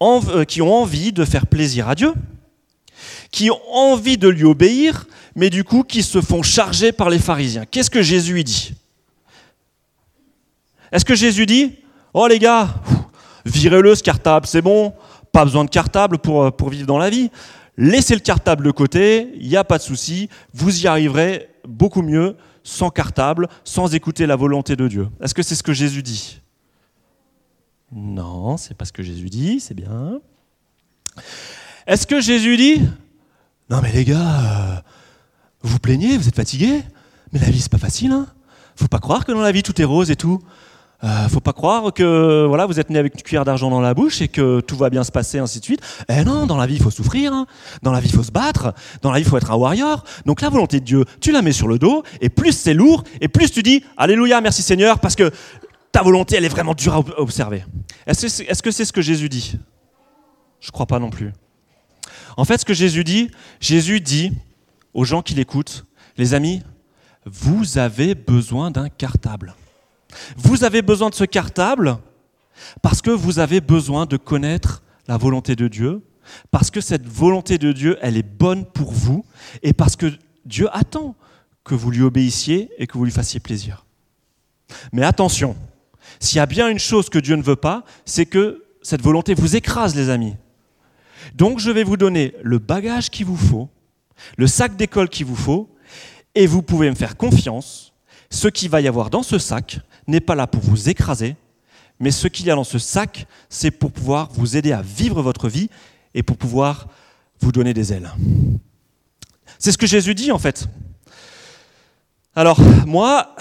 euh, 0.00 0.44
qui 0.44 0.62
ont 0.62 0.72
envie 0.72 1.12
de 1.12 1.24
faire 1.24 1.48
plaisir 1.48 1.88
à 1.88 1.96
Dieu, 1.96 2.14
qui 3.32 3.50
ont 3.50 3.60
envie 3.72 4.18
de 4.18 4.28
lui 4.28 4.44
obéir, 4.44 5.06
mais 5.34 5.50
du 5.50 5.64
coup 5.64 5.82
qui 5.82 6.04
se 6.04 6.20
font 6.20 6.44
charger 6.44 6.92
par 6.92 7.10
les 7.10 7.18
pharisiens? 7.18 7.64
Qu'est-ce 7.66 7.90
que 7.90 8.02
Jésus 8.02 8.44
dit? 8.44 8.74
Est-ce 10.92 11.04
que 11.04 11.16
Jésus 11.16 11.44
dit 11.44 11.74
Oh 12.14 12.28
les 12.28 12.38
gars, 12.38 12.72
virez-le 13.44 13.96
ce 13.96 14.02
cartable, 14.04 14.46
c'est 14.46 14.62
bon, 14.62 14.94
pas 15.36 15.44
besoin 15.44 15.66
de 15.66 15.70
cartable 15.70 16.16
pour, 16.16 16.44
euh, 16.44 16.50
pour 16.50 16.70
vivre 16.70 16.86
dans 16.86 16.96
la 16.96 17.10
vie. 17.10 17.30
Laissez 17.76 18.14
le 18.14 18.20
cartable 18.20 18.64
de 18.64 18.70
côté, 18.70 19.32
il 19.38 19.46
n'y 19.46 19.56
a 19.56 19.64
pas 19.64 19.76
de 19.76 19.82
souci, 19.82 20.30
vous 20.54 20.82
y 20.82 20.86
arriverez 20.86 21.50
beaucoup 21.68 22.00
mieux 22.00 22.36
sans 22.62 22.88
cartable, 22.88 23.46
sans 23.62 23.94
écouter 23.94 24.24
la 24.24 24.34
volonté 24.34 24.76
de 24.76 24.88
Dieu. 24.88 25.08
Est-ce 25.20 25.34
que 25.34 25.42
c'est 25.42 25.54
ce 25.54 25.62
que 25.62 25.74
Jésus 25.74 26.02
dit? 26.02 26.40
Non, 27.92 28.56
c'est 28.56 28.72
pas 28.72 28.86
ce 28.86 28.94
que 28.94 29.02
Jésus 29.02 29.28
dit, 29.28 29.60
c'est 29.60 29.74
bien. 29.74 30.20
Est-ce 31.86 32.06
que 32.06 32.18
Jésus 32.18 32.56
dit 32.56 32.80
Non 33.68 33.80
mais 33.82 33.92
les 33.92 34.06
gars, 34.06 34.40
euh, 34.40 34.80
vous 35.60 35.72
vous 35.72 35.78
plaignez, 35.80 36.16
vous 36.16 36.28
êtes 36.28 36.36
fatigués, 36.36 36.82
mais 37.32 37.40
la 37.40 37.50
vie 37.50 37.60
c'est 37.60 37.70
pas 37.70 37.76
facile, 37.76 38.12
hein 38.12 38.26
Faut 38.74 38.88
pas 38.88 39.00
croire 39.00 39.26
que 39.26 39.32
dans 39.32 39.42
la 39.42 39.52
vie 39.52 39.62
tout 39.62 39.78
est 39.82 39.84
rose 39.84 40.10
et 40.10 40.16
tout. 40.16 40.40
Euh, 41.04 41.28
faut 41.28 41.40
pas 41.40 41.52
croire 41.52 41.92
que 41.92 42.46
voilà, 42.46 42.64
vous 42.66 42.80
êtes 42.80 42.88
né 42.88 42.98
avec 42.98 43.14
une 43.14 43.22
cuillère 43.22 43.44
d'argent 43.44 43.70
dans 43.70 43.80
la 43.80 43.92
bouche 43.92 44.22
et 44.22 44.28
que 44.28 44.60
tout 44.60 44.76
va 44.76 44.88
bien 44.88 45.04
se 45.04 45.12
passer, 45.12 45.38
ainsi 45.38 45.60
de 45.60 45.64
suite. 45.64 45.80
Eh 46.08 46.24
non, 46.24 46.46
dans 46.46 46.56
la 46.56 46.66
vie, 46.66 46.76
il 46.76 46.82
faut 46.82 46.90
souffrir. 46.90 47.32
Hein. 47.32 47.46
Dans 47.82 47.92
la 47.92 48.00
vie, 48.00 48.08
il 48.08 48.14
faut 48.14 48.22
se 48.22 48.32
battre. 48.32 48.72
Dans 49.02 49.10
la 49.10 49.18
vie, 49.18 49.24
il 49.24 49.28
faut 49.28 49.36
être 49.36 49.50
un 49.50 49.56
warrior. 49.56 50.04
Donc 50.24 50.40
la 50.40 50.48
volonté 50.48 50.80
de 50.80 50.84
Dieu, 50.84 51.04
tu 51.20 51.32
la 51.32 51.42
mets 51.42 51.52
sur 51.52 51.68
le 51.68 51.78
dos, 51.78 52.02
et 52.20 52.28
plus 52.28 52.52
c'est 52.52 52.74
lourd, 52.74 53.04
et 53.20 53.28
plus 53.28 53.50
tu 53.50 53.62
dis 53.62 53.84
Alléluia, 53.96 54.40
merci 54.40 54.62
Seigneur, 54.62 54.98
parce 54.98 55.16
que 55.16 55.30
ta 55.92 56.02
volonté, 56.02 56.36
elle 56.36 56.44
est 56.44 56.50
vraiment 56.50 56.74
dure 56.74 56.94
à 56.94 57.20
observer. 57.20 57.64
Est-ce 58.06 58.62
que 58.62 58.70
c'est 58.70 58.84
ce 58.84 58.92
que 58.92 59.02
Jésus 59.02 59.28
dit? 59.28 59.58
Je 60.60 60.70
crois 60.70 60.86
pas 60.86 60.98
non 60.98 61.10
plus. 61.10 61.32
En 62.36 62.44
fait, 62.44 62.58
ce 62.58 62.64
que 62.64 62.74
Jésus 62.74 63.04
dit, 63.04 63.30
Jésus 63.60 64.00
dit 64.00 64.32
aux 64.94 65.04
gens 65.04 65.22
qui 65.22 65.34
l'écoutent, 65.34 65.86
les 66.16 66.34
amis, 66.34 66.62
vous 67.24 67.78
avez 67.78 68.14
besoin 68.14 68.70
d'un 68.70 68.88
cartable. 68.88 69.54
Vous 70.36 70.64
avez 70.64 70.82
besoin 70.82 71.10
de 71.10 71.14
ce 71.14 71.24
cartable 71.24 71.98
parce 72.82 73.02
que 73.02 73.10
vous 73.10 73.38
avez 73.38 73.60
besoin 73.60 74.06
de 74.06 74.16
connaître 74.16 74.82
la 75.08 75.16
volonté 75.16 75.56
de 75.56 75.68
Dieu, 75.68 76.02
parce 76.50 76.70
que 76.70 76.80
cette 76.80 77.06
volonté 77.06 77.58
de 77.58 77.72
Dieu, 77.72 77.98
elle 78.02 78.16
est 78.16 78.22
bonne 78.22 78.64
pour 78.64 78.92
vous, 78.92 79.24
et 79.62 79.72
parce 79.72 79.96
que 79.96 80.12
Dieu 80.44 80.68
attend 80.72 81.14
que 81.64 81.74
vous 81.74 81.90
lui 81.90 82.02
obéissiez 82.02 82.70
et 82.78 82.86
que 82.86 82.96
vous 82.98 83.04
lui 83.04 83.12
fassiez 83.12 83.40
plaisir. 83.40 83.84
Mais 84.92 85.04
attention, 85.04 85.56
s'il 86.20 86.38
y 86.38 86.40
a 86.40 86.46
bien 86.46 86.68
une 86.68 86.78
chose 86.78 87.08
que 87.08 87.18
Dieu 87.18 87.36
ne 87.36 87.42
veut 87.42 87.56
pas, 87.56 87.84
c'est 88.04 88.26
que 88.26 88.64
cette 88.82 89.02
volonté 89.02 89.34
vous 89.34 89.56
écrase, 89.56 89.94
les 89.94 90.10
amis. 90.10 90.34
Donc 91.34 91.58
je 91.58 91.70
vais 91.70 91.84
vous 91.84 91.96
donner 91.96 92.34
le 92.42 92.58
bagage 92.58 93.10
qu'il 93.10 93.26
vous 93.26 93.36
faut, 93.36 93.68
le 94.36 94.46
sac 94.46 94.76
d'école 94.76 95.08
qu'il 95.08 95.26
vous 95.26 95.36
faut, 95.36 95.74
et 96.34 96.46
vous 96.46 96.62
pouvez 96.62 96.90
me 96.90 96.94
faire 96.94 97.16
confiance. 97.16 97.92
Ce 98.30 98.48
qu'il 98.48 98.70
va 98.70 98.80
y 98.80 98.88
avoir 98.88 99.10
dans 99.10 99.22
ce 99.22 99.38
sac 99.38 99.80
n'est 100.06 100.20
pas 100.20 100.34
là 100.34 100.46
pour 100.46 100.62
vous 100.62 100.88
écraser, 100.88 101.36
mais 101.98 102.10
ce 102.10 102.28
qu'il 102.28 102.46
y 102.46 102.50
a 102.50 102.54
dans 102.54 102.64
ce 102.64 102.78
sac, 102.78 103.26
c'est 103.48 103.70
pour 103.70 103.92
pouvoir 103.92 104.30
vous 104.32 104.56
aider 104.56 104.72
à 104.72 104.82
vivre 104.82 105.22
votre 105.22 105.48
vie 105.48 105.70
et 106.14 106.22
pour 106.22 106.36
pouvoir 106.36 106.88
vous 107.40 107.52
donner 107.52 107.74
des 107.74 107.92
ailes. 107.92 108.10
C'est 109.58 109.72
ce 109.72 109.78
que 109.78 109.86
Jésus 109.86 110.14
dit 110.14 110.32
en 110.32 110.38
fait. 110.38 110.68
Alors 112.34 112.60
moi, 112.86 113.34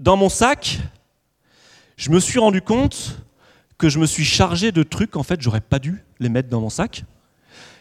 dans 0.00 0.16
mon 0.16 0.28
sac, 0.28 0.78
je 1.96 2.10
me 2.10 2.20
suis 2.20 2.38
rendu 2.38 2.62
compte 2.62 3.20
que 3.76 3.88
je 3.88 3.98
me 3.98 4.06
suis 4.06 4.24
chargé 4.24 4.72
de 4.72 4.82
trucs, 4.82 5.16
en 5.16 5.22
fait, 5.22 5.40
j'aurais 5.40 5.60
pas 5.60 5.78
dû 5.78 6.02
les 6.18 6.28
mettre 6.28 6.48
dans 6.48 6.60
mon 6.60 6.70
sac. 6.70 7.04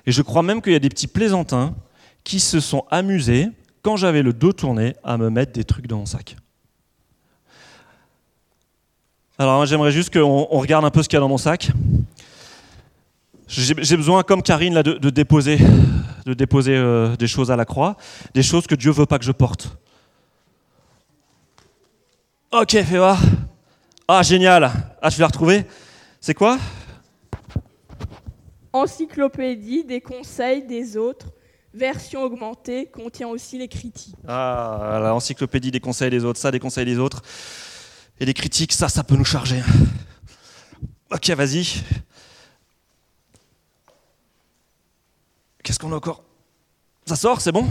Et 0.05 0.11
je 0.11 0.21
crois 0.21 0.43
même 0.43 0.61
qu'il 0.61 0.73
y 0.73 0.75
a 0.75 0.79
des 0.79 0.89
petits 0.89 1.07
plaisantins 1.07 1.75
qui 2.23 2.39
se 2.39 2.59
sont 2.59 2.85
amusés, 2.91 3.49
quand 3.81 3.95
j'avais 3.95 4.21
le 4.21 4.33
dos 4.33 4.53
tourné, 4.53 4.95
à 5.03 5.17
me 5.17 5.29
mettre 5.29 5.53
des 5.53 5.63
trucs 5.63 5.87
dans 5.87 5.97
mon 5.97 6.05
sac. 6.05 6.35
Alors 9.39 9.65
j'aimerais 9.67 9.91
juste 9.91 10.11
qu'on 10.11 10.45
regarde 10.45 10.83
un 10.83 10.89
peu 10.89 11.03
ce 11.03 11.09
qu'il 11.09 11.15
y 11.15 11.17
a 11.17 11.21
dans 11.21 11.29
mon 11.29 11.37
sac. 11.37 11.71
J'ai 13.47 13.95
besoin, 13.95 14.23
comme 14.23 14.41
Karine, 14.41 14.73
là, 14.73 14.83
de, 14.83 15.09
déposer, 15.09 15.57
de 16.25 16.33
déposer 16.33 16.75
euh, 16.75 17.15
des 17.15 17.27
choses 17.27 17.49
à 17.49 17.55
la 17.55 17.63
croix, 17.63 17.95
des 18.33 18.43
choses 18.43 18.67
que 18.67 18.75
Dieu 18.75 18.91
veut 18.91 19.05
pas 19.05 19.19
que 19.19 19.23
je 19.23 19.31
porte. 19.31 19.77
Ok, 22.51 22.71
fais 22.71 22.97
voir. 22.97 23.19
Ah, 24.07 24.21
génial. 24.23 24.69
Ah, 25.01 25.09
je 25.09 25.17
vais 25.17 25.21
la 25.21 25.27
retrouver. 25.27 25.65
C'est 26.19 26.33
quoi? 26.33 26.57
Encyclopédie 28.73 29.85
des 29.85 30.01
conseils 30.01 30.65
des 30.65 30.97
autres, 30.97 31.27
version 31.73 32.23
augmentée, 32.23 32.87
contient 32.87 33.29
aussi 33.29 33.57
les 33.57 33.69
critiques. 33.69 34.15
Ah, 34.27 34.99
l'encyclopédie 35.01 35.71
des 35.71 35.79
conseils 35.79 36.09
des 36.09 36.25
autres, 36.25 36.39
ça, 36.39 36.51
des 36.51 36.59
conseils 36.59 36.85
des 36.85 36.97
autres. 36.97 37.21
Et 38.19 38.25
les 38.25 38.33
critiques, 38.33 38.73
ça, 38.73 38.89
ça 38.89 39.03
peut 39.03 39.15
nous 39.15 39.25
charger. 39.25 39.63
Ok, 41.11 41.29
vas-y. 41.29 41.65
Qu'est-ce 45.63 45.79
qu'on 45.79 45.91
a 45.91 45.95
encore? 45.95 46.23
Ça 47.05 47.15
sort, 47.15 47.41
c'est 47.41 47.51
bon? 47.51 47.69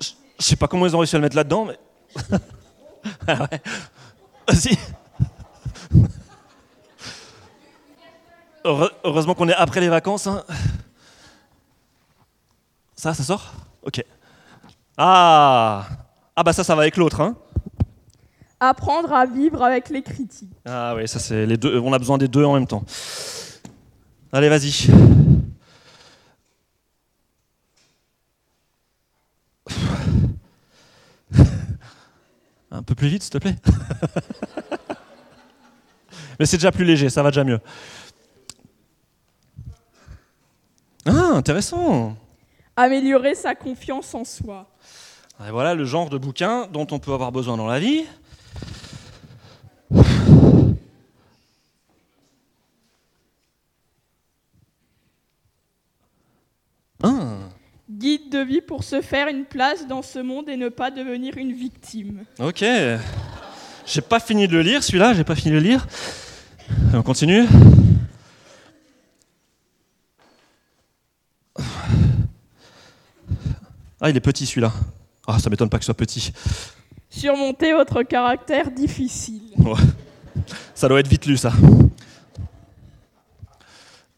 Je 0.00 0.44
sais 0.44 0.56
pas 0.56 0.68
comment 0.68 0.86
ils 0.86 0.94
ont 0.94 0.98
réussi 0.98 1.16
à 1.16 1.18
le 1.18 1.22
mettre 1.22 1.36
là-dedans, 1.36 1.64
mais. 1.64 1.78
ah 3.26 3.46
ouais. 3.50 3.62
Vas-y. 4.48 4.78
Heureusement 8.64 9.34
qu'on 9.34 9.48
est 9.48 9.54
après 9.54 9.80
les 9.80 9.88
vacances. 9.88 10.26
Hein. 10.26 10.44
Ça, 12.94 13.14
ça 13.14 13.24
sort? 13.24 13.52
Ok. 13.82 14.04
Ah 14.98 15.86
Ah 16.36 16.42
bah 16.42 16.52
ça, 16.52 16.62
ça 16.64 16.74
va 16.74 16.82
avec 16.82 16.96
l'autre. 16.98 17.20
Hein. 17.20 17.36
Apprendre 18.60 19.14
à 19.14 19.24
vivre 19.24 19.62
avec 19.62 19.88
les 19.88 20.02
critiques. 20.02 20.52
Ah 20.66 20.94
oui, 20.94 21.08
ça 21.08 21.18
c'est 21.18 21.46
les 21.46 21.56
deux. 21.56 21.78
On 21.78 21.94
a 21.94 21.98
besoin 21.98 22.18
des 22.18 22.28
deux 22.28 22.44
en 22.44 22.54
même 22.54 22.66
temps. 22.66 22.84
Allez, 24.32 24.50
vas-y. 24.50 24.90
Un 32.70 32.82
peu 32.82 32.94
plus 32.94 33.08
vite, 33.08 33.22
s'il 33.22 33.32
te 33.32 33.38
plaît. 33.38 33.56
Mais 36.38 36.46
c'est 36.46 36.56
déjà 36.56 36.70
plus 36.70 36.84
léger, 36.84 37.10
ça 37.10 37.22
va 37.22 37.30
déjà 37.30 37.44
mieux. 37.44 37.60
Ah, 41.04 41.32
intéressant. 41.34 42.16
Améliorer 42.76 43.34
sa 43.34 43.54
confiance 43.54 44.14
en 44.14 44.24
soi. 44.24 44.66
Et 45.46 45.50
voilà 45.50 45.74
le 45.74 45.84
genre 45.84 46.10
de 46.10 46.18
bouquin 46.18 46.66
dont 46.66 46.86
on 46.90 46.98
peut 46.98 47.12
avoir 47.12 47.32
besoin 47.32 47.56
dans 47.56 47.66
la 47.66 47.80
vie. 47.80 48.04
Ah. 57.02 57.38
Guide 57.88 58.30
de 58.30 58.38
vie 58.38 58.60
pour 58.60 58.84
se 58.84 59.00
faire 59.00 59.28
une 59.28 59.44
place 59.44 59.86
dans 59.86 60.02
ce 60.02 60.18
monde 60.18 60.48
et 60.48 60.56
ne 60.56 60.68
pas 60.68 60.90
devenir 60.90 61.36
une 61.36 61.52
victime. 61.52 62.24
Ok. 62.38 62.64
J'ai 63.86 64.00
pas 64.02 64.20
fini 64.20 64.46
de 64.46 64.52
le 64.52 64.62
lire, 64.62 64.82
celui-là, 64.82 65.14
j'ai 65.14 65.24
pas 65.24 65.34
fini 65.34 65.50
de 65.50 65.56
le 65.56 65.62
lire. 65.62 65.86
On 66.92 67.02
continue. 67.02 67.46
Ah, 74.00 74.08
il 74.08 74.16
est 74.16 74.20
petit 74.20 74.46
celui-là. 74.46 74.72
Ah, 75.26 75.38
ça 75.38 75.50
m'étonne 75.50 75.68
pas 75.68 75.78
que 75.78 75.84
ce 75.84 75.86
soit 75.86 75.94
petit. 75.94 76.32
Surmonter 77.10 77.72
votre 77.72 78.02
caractère 78.04 78.70
difficile. 78.70 79.42
Ça 80.74 80.88
doit 80.88 81.00
être 81.00 81.08
vite 81.08 81.26
lu, 81.26 81.36
ça. 81.36 81.52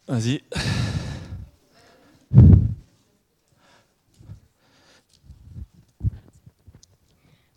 Vas-y. 0.07 0.43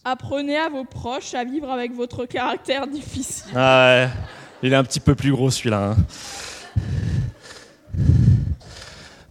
Apprenez 0.07 0.57
à 0.57 0.69
vos 0.69 0.85
proches 0.85 1.33
à 1.33 1.43
vivre 1.43 1.69
avec 1.69 1.91
votre 1.93 2.25
caractère 2.25 2.87
difficile. 2.87 3.51
Ah 3.55 3.87
ouais, 3.87 4.09
il 4.63 4.71
est 4.71 4.75
un 4.75 4.83
petit 4.83 4.99
peu 4.99 5.15
plus 5.15 5.31
gros 5.31 5.49
celui-là. 5.49 5.91
Hein. 5.91 5.97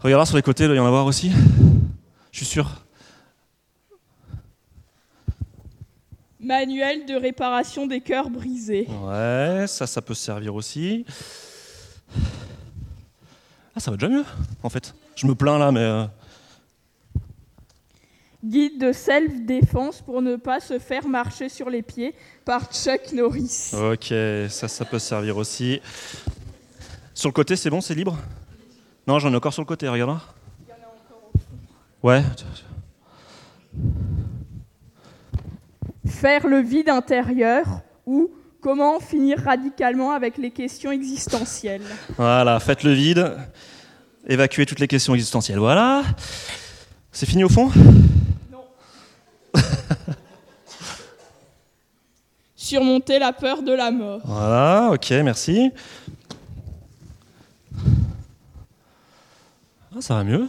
Regardez 0.01 0.27
sur 0.27 0.37
les 0.37 0.43
côtés, 0.43 0.65
il 0.65 0.67
doit 0.67 0.77
y 0.77 0.81
en 0.81 0.87
avoir 0.87 1.07
aussi. 1.07 1.33
Je 2.31 2.39
suis 2.39 2.47
sûr. 2.47 2.84
Manuel 6.45 7.07
de 7.07 7.15
réparation 7.15 7.87
des 7.87 8.01
cœurs 8.01 8.29
brisés. 8.29 8.87
Ouais, 9.03 9.65
ça, 9.67 9.87
ça 9.87 10.03
peut 10.03 10.15
servir 10.15 10.55
aussi. 10.55 11.07
Ah, 13.75 13.81
ça 13.81 13.91
va 13.91 13.97
déjà 13.97 14.13
mieux, 14.13 14.25
en 14.63 14.69
fait. 14.69 14.95
Je 15.17 15.27
me 15.27 15.35
plains 15.35 15.59
là, 15.59 15.73
mais. 15.73 15.81
Euh, 15.81 16.05
Guide 18.45 18.79
de 18.79 18.93
self-défense 18.93 20.03
pour 20.03 20.21
ne 20.21 20.37
pas 20.37 20.61
se 20.61 20.79
faire 20.79 21.09
marcher 21.09 21.49
sur 21.49 21.71
les 21.71 21.81
pieds 21.81 22.15
par 22.45 22.71
Chuck 22.71 23.13
Norris. 23.15 23.71
Ok, 23.73 24.13
ça, 24.51 24.69
ça 24.69 24.85
peut 24.85 24.99
servir 24.99 25.39
aussi. 25.39 25.81
Sur 27.15 27.31
le 27.31 27.33
côté, 27.33 27.57
c'est 27.57 27.71
bon, 27.71 27.81
c'est 27.81 27.95
libre? 27.95 28.19
Non, 29.07 29.19
j'en 29.19 29.33
ai 29.33 29.37
encore 29.37 29.55
sur 29.55 29.63
le 29.63 29.67
côté, 29.67 29.89
regarde. 29.89 30.21
Il 30.61 30.69
y 30.69 30.73
en 30.73 30.75
a 30.75 30.79
encore 30.89 31.31
au 31.33 31.39
fond. 31.39 31.57
Ouais. 32.03 32.23
Faire 36.07 36.47
le 36.47 36.61
vide 36.61 36.89
intérieur 36.89 37.65
ou 38.07 38.31
comment 38.61 39.01
finir 39.01 39.41
radicalement 39.41 40.13
avec 40.13 40.39
les 40.39 40.51
questions 40.51 40.91
existentielles. 40.91 41.83
Voilà, 42.17 42.59
faites 42.61 42.83
le 42.83 42.93
vide, 42.93 43.37
évacuez 44.27 44.67
toutes 44.67 44.81
les 44.81 44.89
questions 44.89 45.15
existentielles. 45.15 45.59
Voilà. 45.59 46.03
C'est 47.13 47.27
fini 47.27 47.45
au 47.45 47.49
fond? 47.49 47.71
Surmonter 52.57 53.19
la 53.19 53.33
peur 53.33 53.63
de 53.63 53.73
la 53.73 53.91
mort. 53.91 54.21
Voilà, 54.25 54.91
ok, 54.93 55.11
merci. 55.23 55.71
Ah, 59.95 60.01
ça 60.01 60.15
va 60.15 60.25
mieux. 60.25 60.49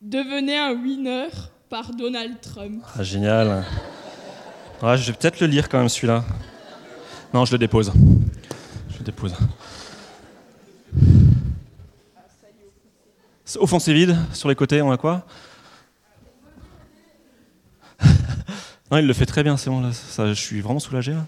Devenez 0.00 0.58
un 0.58 0.72
winner 0.74 1.28
par 1.74 1.92
Donald 1.92 2.40
Trump. 2.40 2.84
Ah, 2.96 3.02
génial. 3.02 3.64
je 4.80 5.10
vais 5.10 5.12
peut-être 5.12 5.40
le 5.40 5.48
lire 5.48 5.68
quand 5.68 5.78
même 5.78 5.88
celui-là. 5.88 6.24
Non, 7.32 7.44
je 7.44 7.50
le 7.50 7.58
dépose. 7.58 7.92
Je 8.90 8.98
le 8.98 9.04
dépose. 9.04 9.34
Au 13.58 13.66
fond, 13.66 13.80
c'est 13.80 13.92
vide. 13.92 14.16
Sur 14.32 14.48
les 14.48 14.54
côtés, 14.54 14.82
on 14.82 14.92
a 14.92 14.96
quoi? 14.96 15.26
Non, 18.92 18.98
il 18.98 19.06
le 19.08 19.12
fait 19.12 19.26
très 19.26 19.42
bien, 19.42 19.56
c'est 19.56 19.68
bon, 19.68 19.80
là, 19.80 19.92
ça, 19.92 20.28
je 20.28 20.34
suis 20.34 20.60
vraiment 20.60 20.78
soulagé. 20.78 21.10
Là. 21.12 21.26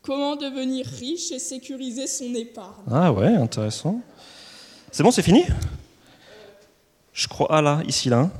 Comment 0.00 0.36
devenir 0.36 0.86
riche 0.86 1.32
et 1.32 1.38
sécuriser 1.38 2.06
son 2.06 2.32
épargne? 2.34 2.84
Ah 2.90 3.12
ouais, 3.12 3.34
intéressant. 3.34 4.00
C'est 4.96 5.02
bon, 5.02 5.10
c'est 5.10 5.20
fini? 5.20 5.44
Je 7.12 7.28
crois. 7.28 7.48
Ah 7.50 7.60
là, 7.60 7.82
ici, 7.86 8.08
là. 8.08 8.30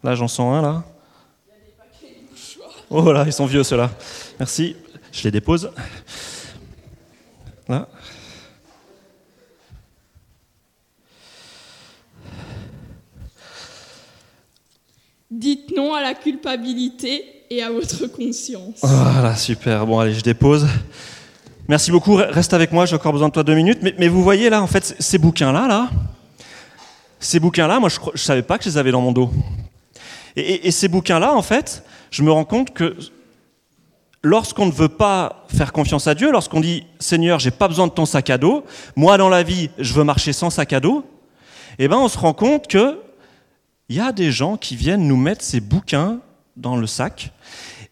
Là, 0.00 0.14
j'en 0.14 0.28
sens 0.28 0.54
un, 0.54 0.62
là. 0.62 0.84
Oh 2.88 3.10
là, 3.10 3.24
ils 3.26 3.32
sont 3.32 3.46
vieux, 3.46 3.64
ceux-là. 3.64 3.90
Merci. 4.38 4.76
Je 5.10 5.24
les 5.24 5.32
dépose. 5.32 5.72
Là. 7.68 7.88
Dites 15.32 15.74
non 15.76 15.94
à 15.94 16.00
la 16.00 16.14
culpabilité 16.14 17.24
et 17.50 17.60
à 17.60 17.72
votre 17.72 18.06
conscience. 18.06 18.78
Voilà, 18.84 19.34
super. 19.34 19.84
Bon, 19.84 19.98
allez, 19.98 20.14
je 20.14 20.22
dépose. 20.22 20.68
Merci 21.70 21.92
beaucoup. 21.92 22.16
Reste 22.16 22.52
avec 22.52 22.72
moi, 22.72 22.84
j'ai 22.84 22.96
encore 22.96 23.12
besoin 23.12 23.28
de 23.28 23.32
toi 23.32 23.44
deux 23.44 23.54
minutes. 23.54 23.78
Mais, 23.96 24.08
vous 24.08 24.24
voyez 24.24 24.50
là, 24.50 24.60
en 24.60 24.66
fait, 24.66 24.96
ces 24.98 25.18
bouquins-là, 25.18 25.68
là, 25.68 25.88
ces 27.20 27.38
bouquins-là, 27.38 27.78
moi, 27.78 27.88
je 27.88 28.00
ne 28.12 28.18
savais 28.18 28.42
pas 28.42 28.58
que 28.58 28.64
je 28.64 28.70
les 28.70 28.76
avais 28.76 28.90
dans 28.90 29.00
mon 29.00 29.12
dos. 29.12 29.30
Et, 30.34 30.66
et 30.66 30.72
ces 30.72 30.88
bouquins-là, 30.88 31.32
en 31.32 31.42
fait, 31.42 31.84
je 32.10 32.24
me 32.24 32.32
rends 32.32 32.44
compte 32.44 32.74
que 32.74 32.96
lorsqu'on 34.20 34.66
ne 34.66 34.72
veut 34.72 34.88
pas 34.88 35.46
faire 35.46 35.72
confiance 35.72 36.08
à 36.08 36.16
Dieu, 36.16 36.32
lorsqu'on 36.32 36.58
dit 36.58 36.88
Seigneur, 36.98 37.38
j'ai 37.38 37.52
pas 37.52 37.68
besoin 37.68 37.86
de 37.86 37.92
ton 37.92 38.04
sac 38.04 38.30
à 38.30 38.38
dos, 38.38 38.64
moi 38.96 39.16
dans 39.16 39.28
la 39.28 39.44
vie, 39.44 39.70
je 39.78 39.94
veux 39.94 40.02
marcher 40.02 40.32
sans 40.32 40.50
sac 40.50 40.72
à 40.72 40.80
dos, 40.80 41.04
eh 41.78 41.86
ben 41.86 41.98
on 41.98 42.08
se 42.08 42.18
rend 42.18 42.32
compte 42.32 42.66
que 42.66 42.98
il 43.88 43.94
y 43.94 44.00
a 44.00 44.10
des 44.10 44.32
gens 44.32 44.56
qui 44.56 44.74
viennent 44.74 45.06
nous 45.06 45.16
mettre 45.16 45.44
ces 45.44 45.60
bouquins 45.60 46.18
dans 46.56 46.74
le 46.74 46.88
sac. 46.88 47.30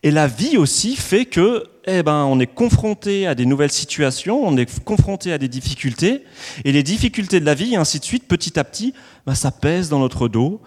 Et 0.03 0.11
la 0.11 0.27
vie 0.29 0.57
aussi 0.57 0.95
fait 0.95 1.25
que, 1.25 1.65
eh 1.85 2.03
ben, 2.03 2.25
on 2.25 2.39
est 2.39 2.47
confronté 2.47 3.27
à 3.27 3.35
des 3.35 3.47
nouvelles 3.47 3.73
situations, 3.73 4.47
on 4.47 4.57
est 4.57 4.81
confronté 4.85 5.33
à 5.33 5.39
des 5.39 5.49
difficultés, 5.49 6.23
et 6.65 6.71
les 6.71 6.83
difficultés 6.85 7.41
de 7.41 7.45
la 7.45 7.55
vie, 7.55 7.75
et 7.75 7.77
ainsi 7.77 7.99
de 7.99 8.05
suite, 8.05 8.29
petit 8.29 8.59
à 8.59 8.65
petit, 8.65 8.95
ben, 9.27 9.35
ça 9.35 9.51
pèse 9.51 9.89
dans 9.89 9.99
notre 9.99 10.29
dos. 10.29 10.61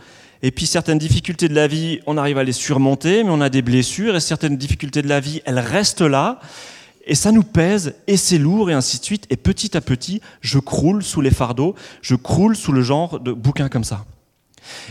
Et 0.44 0.52
puis 0.52 0.66
certaines 0.66 0.98
difficultés 0.98 1.48
de 1.48 1.54
la 1.54 1.68
vie, 1.68 2.00
on 2.08 2.18
arrive 2.18 2.40
à 2.40 2.44
les 2.44 2.52
surmonter, 2.52 3.24
mais 3.24 3.30
on 3.30 3.42
a 3.42 3.50
des 3.50 3.62
blessures, 3.62 4.16
et 4.16 4.20
certaines 4.20 4.58
difficultés 4.58 5.02
de 5.02 5.08
la 5.08 5.20
vie, 5.20 5.42
elles 5.46 5.60
restent 5.60 6.02
là, 6.02 6.40
et 7.06 7.16
ça 7.16 7.32
nous 7.32 7.44
pèse, 7.44 7.96
et 8.08 8.18
c'est 8.18 8.38
lourd, 8.38 8.70
et 8.70 8.74
ainsi 8.74 9.00
de 9.00 9.06
suite. 9.06 9.28
Et 9.30 9.38
petit 9.38 9.78
à 9.78 9.82
petit, 9.82 10.22
je 10.42 10.60
croule 10.60 11.04
sous 11.04 11.22
les 11.22 11.32
fardeaux, 11.32 11.76
je 12.02 12.16
croule 12.16 12.56
sous 12.56 12.72
le 12.74 12.82
genre 12.82 13.20
de 13.20 13.32
bouquins 13.32 13.70
comme 13.70 13.84
ça. 13.84 14.06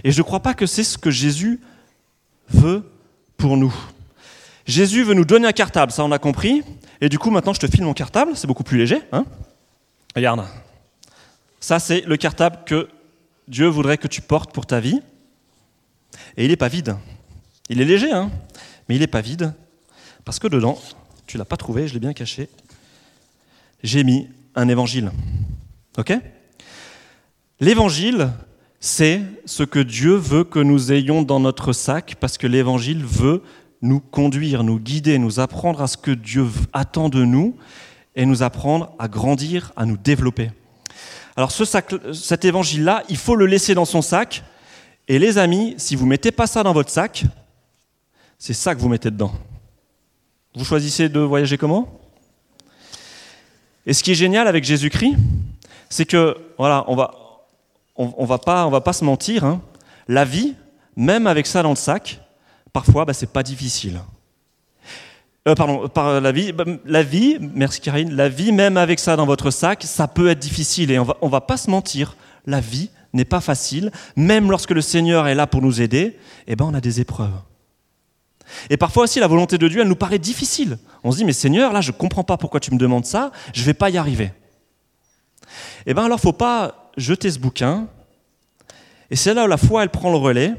Et 0.03 0.13
je 0.13 0.19
ne 0.19 0.23
crois 0.23 0.41
pas 0.41 0.55
que 0.55 0.67
c'est 0.67 0.85
ce 0.85 0.99
que 0.99 1.11
Jésus 1.11 1.61
veut 2.49 2.85
pour 3.37 3.57
nous. 3.57 3.75
Jésus 4.67 5.03
veut 5.03 5.15
nous 5.15 5.25
donner 5.25 5.49
un 5.49 5.53
cartable, 5.53 5.93
ça 5.93 6.05
on 6.05 6.13
a 6.13 6.19
compris. 6.19 6.63
Et 7.01 7.09
du 7.09 7.19
coup, 7.19 7.31
maintenant, 7.31 7.53
je 7.53 7.61
te 7.61 7.67
file 7.67 7.83
mon 7.83 7.95
cartable, 7.95 8.33
c'est 8.35 8.47
beaucoup 8.47 8.65
plus 8.65 8.79
léger. 8.79 9.01
Hein 9.13 9.25
Regarde. 10.15 10.47
Ça, 11.61 11.79
c'est 11.79 12.03
le 12.03 12.17
cartable 12.17 12.59
que 12.67 12.89
Dieu 13.49 13.67
voudrait 13.67 13.99
que 13.99 14.09
tu 14.09 14.23
portes 14.23 14.53
pour 14.53 14.67
ta 14.67 14.81
vie. 14.81 15.01
Et 16.37 16.45
il 16.45 16.51
n'est 16.51 16.57
pas 16.57 16.69
vide. 16.69 16.97
Il 17.69 17.81
est 17.81 17.85
léger, 17.85 18.13
hein 18.13 18.31
mais 18.91 18.97
il 18.97 18.99
n'est 18.99 19.07
pas 19.07 19.21
vide. 19.21 19.55
Parce 20.25 20.41
que 20.41 20.49
dedans, 20.49 20.77
tu 21.29 21.39
l'as 21.39 21.45
pas 21.45 21.57
trouvé, 21.57 21.87
je 21.87 21.95
l'ai 21.95 22.01
bien 22.01 22.13
caché. 22.13 22.49
J'ai 23.85 24.03
mis 24.03 24.29
un 24.57 24.67
évangile. 24.69 25.13
OK? 25.97 26.13
L'évangile, 27.61 28.33
c'est 28.81 29.23
ce 29.45 29.63
que 29.63 29.79
Dieu 29.79 30.17
veut 30.17 30.43
que 30.43 30.59
nous 30.59 30.91
ayons 30.91 31.23
dans 31.23 31.39
notre 31.39 31.73
sac, 31.73 32.17
parce 32.19 32.37
que 32.37 32.49
l'Évangile 32.49 33.05
veut 33.05 33.45
nous 33.83 34.01
conduire, 34.01 34.63
nous 34.63 34.79
guider, 34.79 35.19
nous 35.19 35.41
apprendre 35.41 35.83
à 35.83 35.87
ce 35.87 35.97
que 35.97 36.11
Dieu 36.11 36.47
attend 36.73 37.09
de 37.09 37.25
nous 37.25 37.57
et 38.15 38.27
nous 38.27 38.43
apprendre 38.43 38.93
à 38.99 39.09
grandir, 39.09 39.73
à 39.77 39.87
nous 39.87 39.97
développer. 39.97 40.51
Alors 41.37 41.53
ce 41.53 41.65
sac, 41.65 41.95
cet 42.13 42.45
évangile-là, 42.45 43.05
il 43.09 43.17
faut 43.17 43.37
le 43.37 43.47
laisser 43.47 43.75
dans 43.75 43.85
son 43.85 44.03
sac. 44.03 44.43
Et 45.09 45.19
les 45.19 45.39
amis, 45.39 45.75
si 45.79 45.97
vous 45.97 46.05
ne 46.05 46.11
mettez 46.11 46.33
pas 46.33 46.47
ça 46.47 46.63
dans 46.63 46.73
votre 46.73 46.91
sac, 46.91 47.25
c'est 48.39 48.53
ça 48.53 48.75
que 48.75 48.81
vous 48.81 48.89
mettez 48.89 49.11
dedans. 49.11 49.33
Vous 50.55 50.65
choisissez 50.65 51.09
de 51.09 51.21
voyager 51.21 51.57
comment? 51.57 52.01
Et 53.87 53.93
ce 53.93 54.03
qui 54.03 54.13
est 54.13 54.17
génial 54.17 54.49
avec 54.49 54.65
Jésus-Christ, 54.65 55.17
c'est 55.89 56.05
que, 56.05 56.37
voilà, 56.59 56.85
on 56.89 56.97
va, 56.97 57.15
on, 57.97 58.25
va 58.25 58.39
pas, 58.39 58.69
va 58.69 58.81
pas 58.81 58.93
se 58.93 59.05
mentir. 59.05 59.45
Hein. 59.45 59.61
La 60.09 60.25
vie, 60.25 60.55
même 60.97 61.27
avec 61.27 61.47
ça 61.47 61.63
dans 61.63 61.71
le 61.71 61.77
sac, 61.77 62.21
parfois, 62.73 63.05
bah, 63.05 63.13
c'est 63.13 63.33
pas 63.33 63.43
difficile. 63.43 64.01
Euh, 65.49 65.55
pardon, 65.55 65.89
par 65.89 66.21
la 66.21 66.33
vie, 66.33 66.53
bah, 66.53 66.65
la 66.85 67.03
vie, 67.03 67.39
merci 67.41 67.81
Karine, 67.81 68.15
la 68.15 68.29
vie, 68.29 68.53
même 68.53 68.77
avec 68.77 68.99
ça 68.99 69.17
dans 69.17 69.27
votre 69.27 69.51
sac, 69.51 69.83
ça 69.85 70.07
peut 70.07 70.29
être 70.29 70.39
difficile 70.39 70.91
et 70.91 70.99
on 70.99 71.05
va, 71.05 71.17
on 71.23 71.29
va 71.29 71.41
pas 71.41 71.57
se 71.57 71.71
mentir. 71.71 72.17
La 72.47 72.61
vie 72.61 72.91
n'est 73.13 73.25
pas 73.25 73.41
facile, 73.41 73.91
même 74.17 74.51
lorsque 74.51 74.71
le 74.71 74.81
Seigneur 74.81 75.29
est 75.29 75.35
là 75.35 75.47
pour 75.47 75.63
nous 75.63 75.81
aider. 75.81 76.17
Eh 76.47 76.57
ben, 76.57 76.67
on 76.67 76.75
a 76.75 76.81
des 76.81 77.01
épreuves. 77.01 77.33
Et 78.69 78.77
parfois 78.77 79.05
aussi, 79.05 79.21
la 79.21 79.27
volonté 79.27 79.59
de 79.59 79.69
Dieu, 79.69 79.81
elle 79.81 79.89
nous 79.89 79.97
paraît 79.97 80.19
difficile. 80.19 80.79
On 81.05 81.13
se 81.13 81.19
dit, 81.19 81.25
mais 81.25 81.33
Seigneur, 81.33 81.73
là, 81.73 81.81
je 81.81 81.93
ne 81.93 81.97
comprends 81.97 82.25
pas 82.25 82.37
pourquoi 82.37 82.61
tu 82.61 82.73
me 82.73 82.79
demandes 82.79 83.07
ça, 83.07 83.31
je 83.55 83.61
ne 83.61 83.67
vais 83.67 83.75
pas 83.75 83.91
y 83.91 83.99
arriver. 83.99 84.33
Eh 85.87 85.95
bien, 85.95 86.05
alors, 86.05 86.21
faut 86.21 86.33
pas 86.33 86.91
jeter 86.97 87.31
ce 87.31 87.39
bouquin. 87.39 87.87
Et 89.11 89.17
c'est 89.17 89.35
là 89.35 89.45
où 89.45 89.49
la 89.49 89.57
foi, 89.57 89.83
elle 89.83 89.91
prend 89.91 90.11
le 90.11 90.17
relais. 90.17 90.55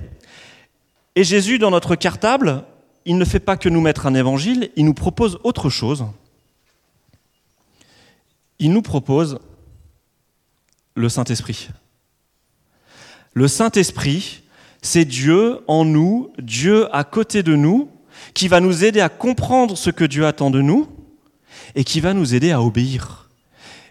Et 1.16 1.24
Jésus, 1.24 1.60
dans 1.60 1.72
notre 1.72 1.96
cartable, 1.96 2.64
il 3.06 3.18
ne 3.18 3.26
fait 3.26 3.40
pas 3.40 3.58
que 3.58 3.70
nous 3.70 3.82
mettre 3.82 4.06
un 4.06 4.16
évangile, 4.16 4.72
il 4.76 4.86
nous 4.86 4.94
propose 4.94 5.40
autre 5.44 5.70
chose. 5.70 6.06
Il 8.60 8.72
nous 8.72 8.82
propose 8.82 9.40
le 10.96 11.10
Saint-Esprit. 11.10 11.70
Le 13.34 13.48
Saint-Esprit, 13.48 14.44
c'est 14.82 15.06
Dieu 15.06 15.60
en 15.68 15.86
nous, 15.86 16.32
Dieu 16.38 16.94
à 16.96 17.04
côté 17.04 17.44
de 17.44 17.56
nous, 17.56 17.90
qui 18.34 18.48
va 18.48 18.60
nous 18.60 18.84
aider 18.84 19.02
à 19.02 19.10
comprendre 19.10 19.78
ce 19.78 19.90
que 19.90 20.04
Dieu 20.04 20.26
attend 20.26 20.52
de 20.52 20.62
nous 20.62 20.88
et 21.76 21.84
qui 21.84 22.00
va 22.00 22.14
nous 22.14 22.36
aider 22.36 22.52
à 22.52 22.62
obéir. 22.62 23.30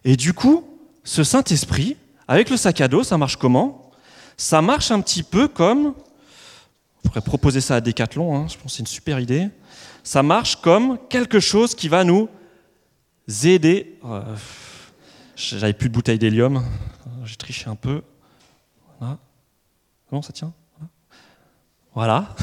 Et 0.05 0.17
du 0.17 0.33
coup, 0.33 0.65
ce 1.05 1.25
Saint-Esprit, 1.25 1.97
avec 2.29 2.49
le 2.51 2.57
sac 2.57 2.81
à 2.81 2.89
dos, 2.89 3.03
ça 3.03 3.19
marche 3.19 3.37
comment? 3.37 3.91
Ça 4.37 4.63
marche 4.63 4.91
un 4.91 5.01
petit 5.01 5.23
peu 5.23 5.49
comme, 5.49 5.95
pourrait 7.11 7.21
proposer 7.23 7.61
ça 7.61 7.77
à 7.77 7.81
Decathlon, 7.81 8.37
hein, 8.37 8.47
je 8.49 8.57
pense 8.57 8.65
que 8.65 8.71
c'est 8.71 8.81
une 8.81 8.87
super 8.87 9.19
idée. 9.19 9.49
Ça 10.05 10.23
marche 10.23 10.57
comme 10.57 10.97
quelque 11.09 11.41
chose 11.41 11.75
qui 11.75 11.89
va 11.89 12.05
nous 12.05 12.29
aider. 13.45 13.99
Euh, 14.05 14.23
j'avais 15.35 15.73
plus 15.73 15.89
de 15.89 15.95
bouteille 15.95 16.19
d'hélium, 16.19 16.65
j'ai 17.25 17.37
triché 17.37 17.69
un 17.69 17.75
peu. 17.75 18.03
Voilà. 19.01 19.19
Ça 20.23 20.33
tient? 20.33 20.53
Voilà. 21.95 22.35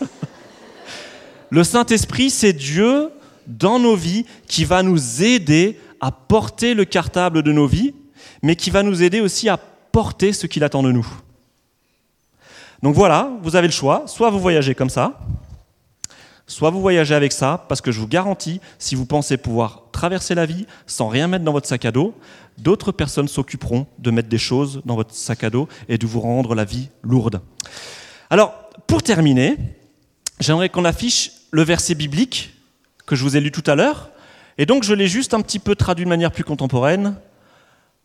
le 1.50 1.64
Saint-Esprit, 1.64 2.30
c'est 2.30 2.52
Dieu 2.52 3.10
dans 3.46 3.78
nos 3.78 3.96
vies 3.96 4.26
qui 4.46 4.64
va 4.64 4.82
nous 4.82 5.22
aider 5.22 5.80
à 6.00 6.12
porter 6.12 6.74
le 6.74 6.84
cartable 6.84 7.42
de 7.42 7.52
nos 7.52 7.66
vies 7.66 7.94
mais 8.42 8.56
qui 8.56 8.70
va 8.70 8.82
nous 8.82 9.02
aider 9.02 9.20
aussi 9.20 9.48
à 9.48 9.56
porter 9.56 10.34
ce 10.34 10.46
qu'il 10.46 10.64
attend 10.64 10.82
de 10.82 10.92
nous. 10.92 11.06
Donc 12.84 12.94
voilà, 12.94 13.30
vous 13.40 13.56
avez 13.56 13.66
le 13.66 13.72
choix, 13.72 14.02
soit 14.04 14.28
vous 14.28 14.38
voyagez 14.38 14.74
comme 14.74 14.90
ça, 14.90 15.18
soit 16.46 16.68
vous 16.68 16.82
voyagez 16.82 17.14
avec 17.14 17.32
ça, 17.32 17.64
parce 17.66 17.80
que 17.80 17.90
je 17.90 17.98
vous 17.98 18.06
garantis, 18.06 18.60
si 18.78 18.94
vous 18.94 19.06
pensez 19.06 19.38
pouvoir 19.38 19.84
traverser 19.90 20.34
la 20.34 20.44
vie 20.44 20.66
sans 20.86 21.08
rien 21.08 21.26
mettre 21.26 21.46
dans 21.46 21.52
votre 21.52 21.66
sac 21.66 21.86
à 21.86 21.92
dos, 21.92 22.12
d'autres 22.58 22.92
personnes 22.92 23.26
s'occuperont 23.26 23.86
de 23.98 24.10
mettre 24.10 24.28
des 24.28 24.36
choses 24.36 24.82
dans 24.84 24.96
votre 24.96 25.14
sac 25.14 25.44
à 25.44 25.48
dos 25.48 25.66
et 25.88 25.96
de 25.96 26.06
vous 26.06 26.20
rendre 26.20 26.54
la 26.54 26.66
vie 26.66 26.90
lourde. 27.02 27.40
Alors, 28.28 28.52
pour 28.86 29.02
terminer, 29.02 29.56
j'aimerais 30.38 30.68
qu'on 30.68 30.84
affiche 30.84 31.30
le 31.52 31.62
verset 31.62 31.94
biblique 31.94 32.52
que 33.06 33.16
je 33.16 33.22
vous 33.22 33.34
ai 33.34 33.40
lu 33.40 33.50
tout 33.50 33.64
à 33.66 33.76
l'heure, 33.76 34.10
et 34.58 34.66
donc 34.66 34.82
je 34.82 34.92
l'ai 34.92 35.08
juste 35.08 35.32
un 35.32 35.40
petit 35.40 35.58
peu 35.58 35.74
traduit 35.74 36.04
de 36.04 36.10
manière 36.10 36.32
plus 36.32 36.44
contemporaine. 36.44 37.16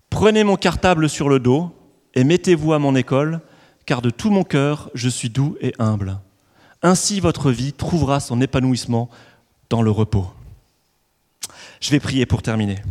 Prenez 0.09 0.45
mon 0.45 0.55
cartable 0.55 1.09
sur 1.09 1.27
le 1.27 1.39
dos 1.41 1.69
et 2.15 2.23
mettez-vous 2.23 2.71
à 2.71 2.79
mon 2.79 2.95
école, 2.95 3.41
car 3.89 4.03
de 4.03 4.11
tout 4.11 4.29
mon 4.29 4.43
cœur 4.43 4.91
je 4.93 5.09
suis 5.09 5.31
doux 5.31 5.57
et 5.61 5.73
humble. 5.79 6.19
Ainsi 6.83 7.19
votre 7.19 7.49
vie 7.49 7.73
trouvera 7.73 8.19
son 8.19 8.39
épanouissement 8.39 9.09
dans 9.71 9.81
le 9.81 9.89
repos. 9.89 10.27
Je 11.81 11.89
vais 11.89 11.99
prier 11.99 12.27
pour 12.27 12.43
terminer. 12.43 12.83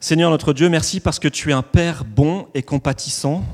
Seigneur 0.00 0.32
notre 0.32 0.52
Dieu, 0.52 0.68
merci 0.68 0.98
parce 0.98 1.20
que 1.20 1.28
tu 1.28 1.50
es 1.50 1.52
un 1.52 1.62
Père 1.62 2.04
bon 2.04 2.48
et 2.54 2.64
compatissant. 2.64 3.44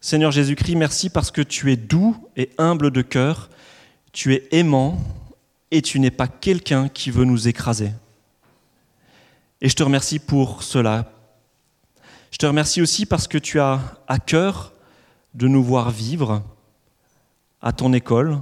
Seigneur 0.00 0.32
Jésus-Christ, 0.32 0.76
merci 0.76 1.10
parce 1.10 1.30
que 1.30 1.42
tu 1.42 1.70
es 1.70 1.76
doux 1.76 2.16
et 2.38 2.48
humble 2.56 2.90
de 2.90 3.02
cœur, 3.02 3.50
tu 4.12 4.32
es 4.32 4.48
aimant 4.52 4.98
et 5.70 5.82
tu 5.82 6.00
n'es 6.00 6.10
pas 6.10 6.28
quelqu'un 6.28 6.88
qui 6.88 7.10
veut 7.10 7.26
nous 7.26 7.46
écraser. 7.46 7.90
Et 9.62 9.68
je 9.68 9.76
te 9.76 9.82
remercie 9.82 10.18
pour 10.18 10.62
cela. 10.62 11.12
Je 12.30 12.38
te 12.38 12.46
remercie 12.46 12.80
aussi 12.80 13.04
parce 13.04 13.28
que 13.28 13.36
tu 13.36 13.60
as 13.60 13.80
à 14.08 14.18
cœur 14.18 14.72
de 15.34 15.48
nous 15.48 15.62
voir 15.62 15.90
vivre 15.90 16.42
à 17.60 17.72
ton 17.72 17.92
école, 17.92 18.38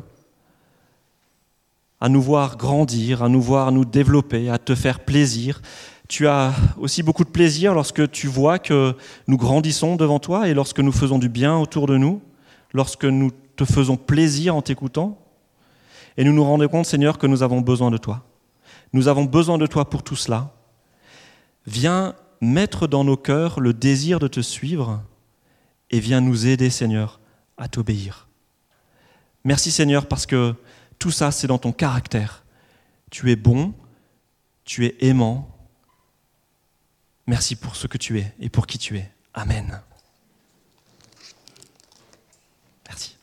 à 2.00 2.08
nous 2.08 2.22
voir 2.22 2.56
grandir, 2.56 3.22
à 3.22 3.28
nous 3.28 3.42
voir 3.42 3.72
nous 3.72 3.84
développer, 3.84 4.48
à 4.48 4.58
te 4.58 4.74
faire 4.74 5.00
plaisir. 5.00 5.60
Tu 6.06 6.28
as 6.28 6.54
aussi 6.76 7.02
beaucoup 7.02 7.24
de 7.24 7.30
plaisir 7.30 7.74
lorsque 7.74 8.10
tu 8.12 8.28
vois 8.28 8.58
que 8.58 8.94
nous 9.26 9.36
grandissons 9.36 9.96
devant 9.96 10.20
toi 10.20 10.48
et 10.48 10.54
lorsque 10.54 10.80
nous 10.80 10.92
faisons 10.92 11.18
du 11.18 11.28
bien 11.28 11.58
autour 11.58 11.86
de 11.86 11.96
nous, 11.96 12.22
lorsque 12.72 13.04
nous 13.04 13.32
te 13.56 13.64
faisons 13.64 13.96
plaisir 13.96 14.54
en 14.54 14.62
t'écoutant. 14.62 15.18
Et 16.16 16.24
nous 16.24 16.32
nous 16.32 16.44
rendons 16.44 16.68
compte, 16.68 16.86
Seigneur, 16.86 17.18
que 17.18 17.26
nous 17.26 17.42
avons 17.42 17.60
besoin 17.60 17.90
de 17.90 17.98
toi. 17.98 18.22
Nous 18.92 19.08
avons 19.08 19.24
besoin 19.24 19.58
de 19.58 19.66
toi 19.66 19.88
pour 19.90 20.02
tout 20.02 20.16
cela. 20.16 20.52
Viens 21.68 22.14
mettre 22.40 22.86
dans 22.86 23.04
nos 23.04 23.18
cœurs 23.18 23.60
le 23.60 23.74
désir 23.74 24.20
de 24.20 24.26
te 24.26 24.40
suivre 24.40 25.02
et 25.90 26.00
viens 26.00 26.22
nous 26.22 26.46
aider, 26.46 26.70
Seigneur, 26.70 27.20
à 27.58 27.68
t'obéir. 27.68 28.26
Merci, 29.44 29.70
Seigneur, 29.70 30.08
parce 30.08 30.24
que 30.24 30.54
tout 30.98 31.10
ça, 31.10 31.30
c'est 31.30 31.46
dans 31.46 31.58
ton 31.58 31.72
caractère. 31.72 32.42
Tu 33.10 33.30
es 33.30 33.36
bon, 33.36 33.74
tu 34.64 34.86
es 34.86 34.96
aimant. 35.00 35.54
Merci 37.26 37.54
pour 37.54 37.76
ce 37.76 37.86
que 37.86 37.98
tu 37.98 38.18
es 38.18 38.34
et 38.40 38.48
pour 38.48 38.66
qui 38.66 38.78
tu 38.78 38.96
es. 38.96 39.12
Amen. 39.34 39.82
Merci. 42.88 43.18